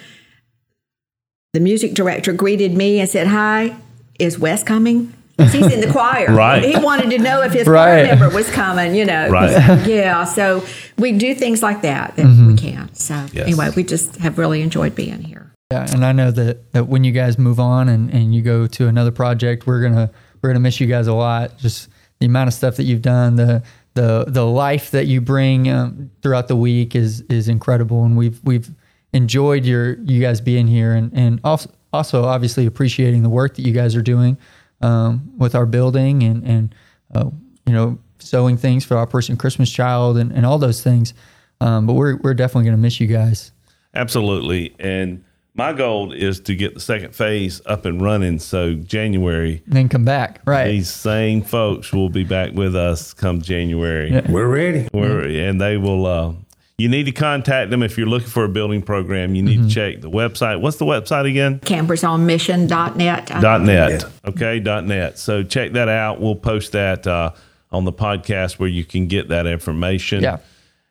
the 1.52 1.60
music 1.60 1.94
director 1.94 2.32
greeted 2.32 2.76
me 2.76 3.00
and 3.00 3.08
said, 3.08 3.26
"Hi, 3.26 3.76
is 4.18 4.38
Wes 4.38 4.62
coming?" 4.62 5.14
He's 5.38 5.72
in 5.72 5.80
the 5.80 5.90
choir. 5.90 6.26
Right. 6.34 6.62
He 6.62 6.76
wanted 6.78 7.08
to 7.12 7.18
know 7.18 7.40
if 7.40 7.52
his 7.54 7.66
Right. 7.66 8.04
choir 8.04 8.16
member 8.18 8.34
was 8.36 8.50
coming. 8.50 8.94
You 8.94 9.06
know. 9.06 9.30
Right. 9.30 9.86
Yeah. 9.88 10.24
So 10.24 10.62
we 10.98 11.12
do 11.12 11.34
things 11.34 11.62
like 11.62 11.80
that 11.82 12.14
that 12.16 12.26
Mm-hmm. 12.26 12.46
we 12.48 12.56
can. 12.56 12.92
So 12.94 13.14
Yes. 13.32 13.46
anyway, 13.46 13.70
we 13.74 13.82
just 13.82 14.16
have 14.16 14.36
really 14.38 14.60
enjoyed 14.60 14.94
being 14.94 15.22
here. 15.22 15.50
Yeah, 15.72 15.86
and 15.92 16.04
I 16.04 16.12
know 16.12 16.30
that, 16.32 16.72
that 16.72 16.88
when 16.88 17.04
you 17.04 17.12
guys 17.12 17.38
move 17.38 17.58
on 17.60 17.88
and, 17.88 18.10
and 18.12 18.34
you 18.34 18.42
go 18.42 18.66
to 18.66 18.88
another 18.88 19.12
project, 19.12 19.66
we're 19.66 19.80
gonna 19.80 20.10
we're 20.42 20.50
gonna 20.50 20.60
miss 20.60 20.78
you 20.80 20.86
guys 20.86 21.06
a 21.06 21.14
lot. 21.14 21.56
Just 21.58 21.88
the 22.20 22.26
amount 22.26 22.48
of 22.48 22.54
stuff 22.54 22.76
that 22.76 22.84
you've 22.84 23.02
done, 23.02 23.36
the 23.36 23.62
the 23.94 24.24
the 24.28 24.46
life 24.46 24.92
that 24.92 25.06
you 25.06 25.20
bring 25.20 25.68
um, 25.68 26.10
throughout 26.22 26.48
the 26.48 26.56
week 26.56 26.94
is 26.94 27.22
is 27.22 27.48
incredible, 27.48 28.04
and 28.04 28.16
we've 28.16 28.40
we've 28.44 28.70
enjoyed 29.12 29.64
your 29.64 29.98
you 30.00 30.20
guys 30.20 30.40
being 30.40 30.66
here, 30.66 30.92
and 30.92 31.12
and 31.14 31.40
also 31.42 31.70
also 31.92 32.24
obviously 32.24 32.66
appreciating 32.66 33.22
the 33.22 33.28
work 33.28 33.56
that 33.56 33.62
you 33.62 33.72
guys 33.72 33.96
are 33.96 34.02
doing 34.02 34.38
um, 34.80 35.32
with 35.36 35.54
our 35.54 35.66
building 35.66 36.22
and 36.22 36.44
and 36.44 36.74
uh, 37.14 37.30
you 37.66 37.72
know 37.72 37.98
sewing 38.18 38.56
things 38.56 38.84
for 38.84 38.96
Operation 38.96 39.36
Christmas 39.36 39.70
Child 39.70 40.18
and, 40.18 40.30
and 40.30 40.44
all 40.44 40.58
those 40.58 40.82
things. 40.82 41.14
Um, 41.60 41.86
but 41.86 41.94
we're 41.94 42.16
we're 42.18 42.34
definitely 42.34 42.66
gonna 42.66 42.76
miss 42.76 43.00
you 43.00 43.06
guys. 43.06 43.52
Absolutely. 43.94 44.74
And 44.78 45.24
my 45.54 45.72
goal 45.72 46.12
is 46.12 46.40
to 46.40 46.54
get 46.54 46.74
the 46.74 46.80
second 46.80 47.14
phase 47.14 47.60
up 47.66 47.84
and 47.84 48.00
running. 48.00 48.38
So 48.38 48.74
January, 48.74 49.62
And 49.66 49.74
then 49.74 49.88
come 49.88 50.04
back, 50.04 50.40
right? 50.46 50.68
these 50.68 50.88
same 50.90 51.42
folks 51.42 51.92
will 51.92 52.08
be 52.08 52.24
back 52.24 52.52
with 52.52 52.74
us 52.76 53.12
come 53.12 53.42
January. 53.42 54.10
Yeah. 54.12 54.30
We're 54.30 54.48
ready. 54.48 54.88
Where, 54.92 55.20
and 55.20 55.60
they 55.60 55.76
will 55.76 56.06
uh, 56.06 56.32
you 56.78 56.88
need 56.88 57.04
to 57.04 57.12
contact 57.12 57.70
them 57.70 57.82
if 57.82 57.98
you're 57.98 58.06
looking 58.06 58.28
for 58.28 58.44
a 58.44 58.48
building 58.48 58.80
program. 58.80 59.34
You 59.34 59.42
need 59.42 59.58
Mm-hmm. 59.58 59.68
to 59.68 59.74
check 59.74 60.00
the 60.00 60.08
website. 60.10 60.60
What's 60.62 60.78
the 60.78 60.86
website 60.86 61.28
again? 61.28 61.58
Campersonmission.net. 61.60 63.30
I- 63.30 63.40
dot 63.40 63.60
net. 63.62 64.02
Yeah. 64.02 64.30
Okay, 64.30 64.60
dot 64.60 64.84
net. 64.86 65.18
So 65.18 65.42
check 65.42 65.72
that 65.72 65.88
out. 65.88 66.20
We'll 66.20 66.36
post 66.36 66.72
that 66.72 67.06
uh, 67.06 67.32
on 67.70 67.84
the 67.84 67.92
podcast 67.92 68.58
where 68.58 68.68
you 68.68 68.84
can 68.84 69.08
get 69.08 69.28
that 69.28 69.46
information. 69.46 70.22
Yeah. 70.22 70.38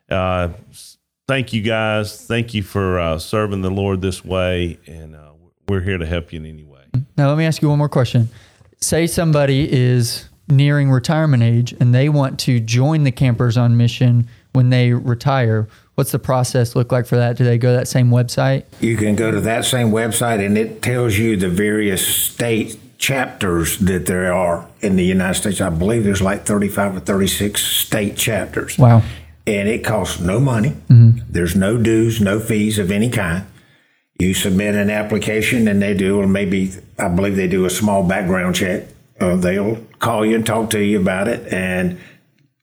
Uh, 0.08 0.50
s- 0.70 0.89
thank 1.30 1.52
you 1.52 1.62
guys. 1.62 2.26
Thank 2.26 2.54
you 2.54 2.62
for 2.64 2.98
uh, 2.98 3.16
serving 3.20 3.62
the 3.62 3.70
Lord 3.70 4.00
this 4.00 4.24
way, 4.24 4.80
and 4.88 5.14
uh, 5.14 5.30
we're 5.68 5.80
here 5.80 5.96
to 5.96 6.04
help 6.04 6.32
you 6.32 6.40
in 6.40 6.46
any 6.46 6.64
way. 6.64 6.82
Now, 7.16 7.28
let 7.28 7.38
me 7.38 7.44
ask 7.44 7.62
you 7.62 7.68
one 7.68 7.78
more 7.78 7.88
question. 7.88 8.28
Say 8.80 9.06
somebody 9.06 9.72
is 9.72 10.28
nearing 10.48 10.90
retirement 10.90 11.44
age 11.44 11.72
and 11.78 11.94
they 11.94 12.08
want 12.08 12.40
to 12.40 12.58
join 12.58 13.04
the 13.04 13.12
campers 13.12 13.56
on 13.56 13.76
mission 13.76 14.28
when 14.54 14.70
they 14.70 14.92
retire. 14.92 15.68
What's 15.94 16.10
the 16.10 16.18
process 16.18 16.74
look 16.74 16.90
like 16.90 17.06
for 17.06 17.14
that? 17.14 17.36
Do 17.36 17.44
they 17.44 17.58
go 17.58 17.70
to 17.70 17.76
that 17.76 17.86
same 17.86 18.10
website? 18.10 18.64
You 18.80 18.96
can 18.96 19.14
go 19.14 19.30
to 19.30 19.40
that 19.42 19.64
same 19.64 19.90
website 19.92 20.44
and 20.44 20.58
it 20.58 20.82
tells 20.82 21.16
you 21.16 21.36
the 21.36 21.48
various 21.48 22.04
state 22.04 22.80
chapters 22.98 23.78
that 23.78 24.06
there 24.06 24.32
are 24.32 24.66
in 24.80 24.96
the 24.96 25.04
United 25.04 25.34
States. 25.34 25.60
I 25.60 25.70
believe 25.70 26.02
there's 26.02 26.22
like 26.22 26.46
35 26.46 26.96
or 26.96 27.00
36 27.00 27.62
state 27.62 28.16
chapters. 28.16 28.76
Wow. 28.76 29.02
And 29.50 29.68
it 29.68 29.84
costs 29.84 30.20
no 30.20 30.38
money. 30.38 30.74
There's 30.88 31.56
no 31.56 31.76
dues, 31.76 32.20
no 32.20 32.38
fees 32.38 32.78
of 32.78 32.90
any 32.90 33.10
kind. 33.10 33.46
You 34.18 34.32
submit 34.34 34.74
an 34.74 34.90
application 34.90 35.66
and 35.66 35.82
they 35.82 35.94
do, 35.94 36.20
or 36.20 36.26
maybe 36.26 36.72
I 36.98 37.08
believe 37.08 37.36
they 37.36 37.48
do 37.48 37.64
a 37.64 37.70
small 37.70 38.06
background 38.06 38.54
check. 38.54 38.84
Uh, 39.20 39.36
they'll 39.36 39.76
call 39.98 40.24
you 40.24 40.36
and 40.36 40.46
talk 40.46 40.70
to 40.70 40.78
you 40.82 41.00
about 41.00 41.26
it 41.26 41.52
and 41.52 41.98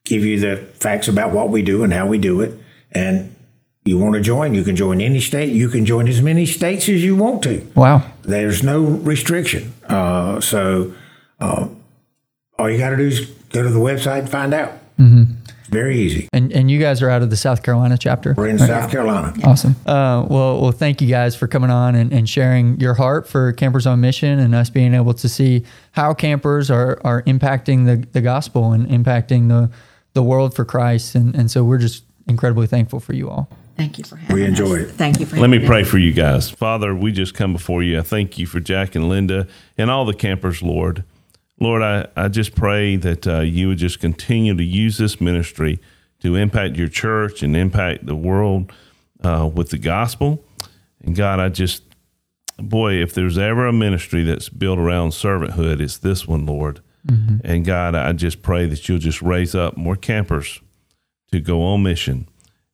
give 0.04 0.24
you 0.24 0.40
the 0.40 0.56
facts 0.56 1.08
about 1.08 1.32
what 1.32 1.50
we 1.50 1.62
do 1.62 1.82
and 1.84 1.92
how 1.92 2.06
we 2.06 2.16
do 2.18 2.40
it. 2.40 2.58
And 2.92 3.34
you 3.84 3.98
want 3.98 4.14
to 4.14 4.20
join, 4.20 4.54
you 4.54 4.64
can 4.64 4.76
join 4.76 5.00
any 5.00 5.20
state. 5.20 5.52
You 5.52 5.68
can 5.68 5.84
join 5.84 6.08
as 6.08 6.22
many 6.22 6.46
states 6.46 6.88
as 6.88 7.02
you 7.04 7.16
want 7.16 7.42
to. 7.42 7.66
Wow. 7.74 8.02
There's 8.22 8.62
no 8.62 8.80
restriction. 8.82 9.74
Uh, 9.88 10.40
so 10.40 10.94
uh, 11.40 11.68
all 12.58 12.70
you 12.70 12.78
got 12.78 12.90
to 12.90 12.96
do 12.96 13.06
is 13.06 13.26
go 13.50 13.62
to 13.62 13.68
the 13.68 13.78
website 13.80 14.20
and 14.20 14.30
find 14.30 14.54
out. 14.54 14.72
It's 14.98 15.37
very 15.68 15.98
easy. 15.98 16.28
And 16.32 16.52
and 16.52 16.70
you 16.70 16.78
guys 16.78 17.02
are 17.02 17.10
out 17.10 17.22
of 17.22 17.30
the 17.30 17.36
South 17.36 17.62
Carolina 17.62 17.96
chapter? 17.98 18.34
We're 18.36 18.48
in 18.48 18.58
South 18.58 18.90
Carolina. 18.90 19.32
Awesome. 19.44 19.76
Uh, 19.86 20.26
well, 20.28 20.60
well, 20.60 20.72
thank 20.72 21.00
you 21.00 21.08
guys 21.08 21.36
for 21.36 21.46
coming 21.46 21.70
on 21.70 21.94
and, 21.94 22.12
and 22.12 22.28
sharing 22.28 22.78
your 22.80 22.94
heart 22.94 23.28
for 23.28 23.52
Campers 23.52 23.86
on 23.86 24.00
Mission 24.00 24.38
and 24.38 24.54
us 24.54 24.70
being 24.70 24.94
able 24.94 25.14
to 25.14 25.28
see 25.28 25.64
how 25.92 26.14
campers 26.14 26.70
are, 26.70 27.00
are 27.04 27.22
impacting 27.22 27.86
the, 27.86 28.06
the 28.12 28.20
gospel 28.20 28.72
and 28.72 28.86
impacting 28.88 29.48
the, 29.48 29.70
the 30.14 30.22
world 30.22 30.54
for 30.54 30.64
Christ. 30.64 31.14
And, 31.14 31.34
and 31.34 31.50
so 31.50 31.64
we're 31.64 31.78
just 31.78 32.04
incredibly 32.26 32.66
thankful 32.66 33.00
for 33.00 33.12
you 33.12 33.30
all. 33.30 33.48
Thank 33.76 33.96
you 33.98 34.04
for 34.04 34.16
having 34.16 34.34
us. 34.34 34.34
We 34.34 34.42
us. 34.42 34.48
enjoyed 34.48 34.80
it. 34.82 34.90
Thank 34.90 35.20
you 35.20 35.26
for 35.26 35.36
Let 35.36 35.50
me 35.50 35.58
having 35.58 35.66
us. 35.66 35.70
pray 35.70 35.84
for 35.84 35.98
you 35.98 36.12
guys. 36.12 36.50
Father, 36.50 36.94
we 36.94 37.12
just 37.12 37.34
come 37.34 37.52
before 37.52 37.82
you. 37.82 37.98
I 37.98 38.02
thank 38.02 38.36
you 38.36 38.46
for 38.46 38.58
Jack 38.58 38.94
and 38.96 39.08
Linda 39.08 39.46
and 39.76 39.90
all 39.90 40.04
the 40.04 40.14
campers, 40.14 40.62
Lord. 40.62 41.04
Lord, 41.60 41.82
I, 41.82 42.06
I 42.16 42.28
just 42.28 42.54
pray 42.54 42.96
that 42.96 43.26
uh, 43.26 43.40
you 43.40 43.68
would 43.68 43.78
just 43.78 44.00
continue 44.00 44.56
to 44.56 44.62
use 44.62 44.98
this 44.98 45.20
ministry 45.20 45.80
to 46.20 46.36
impact 46.36 46.76
your 46.76 46.88
church 46.88 47.42
and 47.42 47.56
impact 47.56 48.06
the 48.06 48.16
world 48.16 48.72
uh, 49.22 49.48
with 49.52 49.70
the 49.70 49.78
gospel. 49.78 50.44
And 51.00 51.16
God, 51.16 51.40
I 51.40 51.48
just, 51.48 51.82
boy, 52.58 52.94
if 52.94 53.14
there's 53.14 53.38
ever 53.38 53.66
a 53.66 53.72
ministry 53.72 54.22
that's 54.22 54.48
built 54.48 54.78
around 54.78 55.10
servanthood, 55.10 55.80
it's 55.80 55.98
this 55.98 56.26
one, 56.28 56.46
Lord. 56.46 56.80
And 57.44 57.64
God, 57.64 57.94
I 57.94 58.12
just 58.12 58.42
pray 58.42 58.66
that 58.66 58.88
you'll 58.88 58.98
just 58.98 59.22
raise 59.22 59.54
up 59.54 59.76
more 59.76 59.96
campers 59.96 60.60
to 61.32 61.40
go 61.40 61.62
on 61.62 61.82
mission 61.82 62.28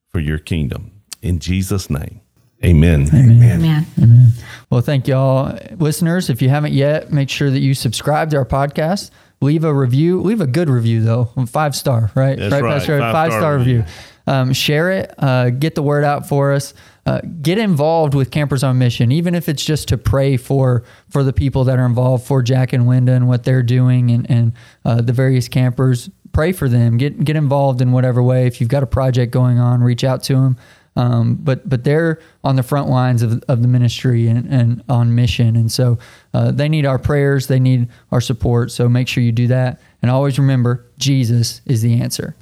for 0.09 0.21
your 0.21 0.39
kingdom. 0.39 0.91
In 1.23 1.39
Jesus' 1.39 1.89
name, 1.89 2.21
amen. 2.63 3.09
Amen. 3.15 3.59
Amen. 3.61 3.87
Amen. 4.01 4.29
Well, 4.71 4.81
thank 4.81 5.07
y'all, 5.09 5.59
listeners. 5.79 6.31
If 6.31 6.43
you 6.43 6.49
haven't 6.49 6.73
yet, 6.73 7.13
make 7.13 7.31
sure 7.31 7.51
that 7.51 7.61
you 7.61 7.75
subscribe 7.75 8.31
to 8.31 8.37
our 8.39 8.47
podcast. 8.47 9.11
Leave 9.41 9.65
a 9.65 9.75
review. 9.75 10.21
Leave 10.23 10.41
a 10.41 10.47
good 10.47 10.69
review 10.69 11.03
though, 11.03 11.27
five 11.47 11.75
star, 11.77 12.11
right? 12.15 12.39
That's 12.39 12.53
right, 12.53 12.63
Pastor? 12.63 12.99
five-star 12.99 13.13
Five 13.13 13.33
star 13.33 13.59
review. 13.59 13.79
review. 13.81 13.95
Um, 14.27 14.53
share 14.55 14.91
it. 14.91 15.15
Uh, 15.19 15.51
get 15.51 15.75
the 15.75 15.83
word 15.83 16.03
out 16.03 16.27
for 16.29 16.53
us. 16.53 16.73
Uh, 17.05 17.21
get 17.43 17.59
involved 17.59 18.15
with 18.15 18.31
Campers 18.31 18.65
on 18.65 18.79
Mission, 18.79 19.13
even 19.13 19.35
if 19.35 19.51
it's 19.51 19.63
just 19.63 19.89
to 19.89 19.99
pray 19.99 20.39
for 20.39 20.85
for 21.11 21.23
the 21.23 21.35
people 21.35 21.65
that 21.65 21.79
are 21.79 21.85
involved, 21.85 22.27
for 22.27 22.43
Jack 22.43 22.73
and 22.73 22.89
Linda 22.89 23.13
and 23.13 23.29
what 23.29 23.45
they're 23.45 23.63
doing, 23.63 24.11
and 24.11 24.31
and 24.31 24.53
uh, 24.87 25.03
the 25.03 25.13
various 25.13 25.47
campers. 25.47 26.09
Pray 26.33 26.53
for 26.53 26.67
them. 26.69 26.97
Get 26.97 27.23
get 27.23 27.37
involved 27.37 27.83
in 27.83 27.93
whatever 27.93 28.23
way. 28.23 28.47
If 28.47 28.61
you've 28.63 28.71
got 28.71 28.83
a 28.83 28.87
project 28.87 29.31
going 29.31 29.59
on, 29.59 29.83
reach 29.83 30.05
out 30.05 30.23
to 30.25 30.35
them. 30.37 30.57
Um, 30.97 31.35
but 31.35 31.69
but 31.69 31.83
they're 31.83 32.21
on 32.45 32.57
the 32.57 32.63
front 32.63 32.89
lines 32.89 33.23
of, 33.23 33.43
of 33.49 33.63
the 33.63 33.69
ministry 33.69 34.29
and, 34.29 34.47
and 34.47 34.85
on 34.89 35.15
mission, 35.15 35.57
and 35.57 35.71
so 35.71 35.99
uh, 36.33 36.53
they 36.53 36.69
need 36.69 36.87
our 36.87 36.99
prayers, 36.99 37.49
they 37.49 37.59
need 37.59 37.89
our 38.13 38.21
support. 38.21 38.71
So 38.71 38.89
make 38.89 39.09
sure 39.09 39.23
you 39.23 39.33
do 39.33 39.49
that, 39.49 39.81
and 40.03 40.11
always 40.11 40.39
remember 40.39 40.85
Jesus 40.99 41.63
is 41.67 41.83
the 41.83 42.01
answer. 42.01 42.37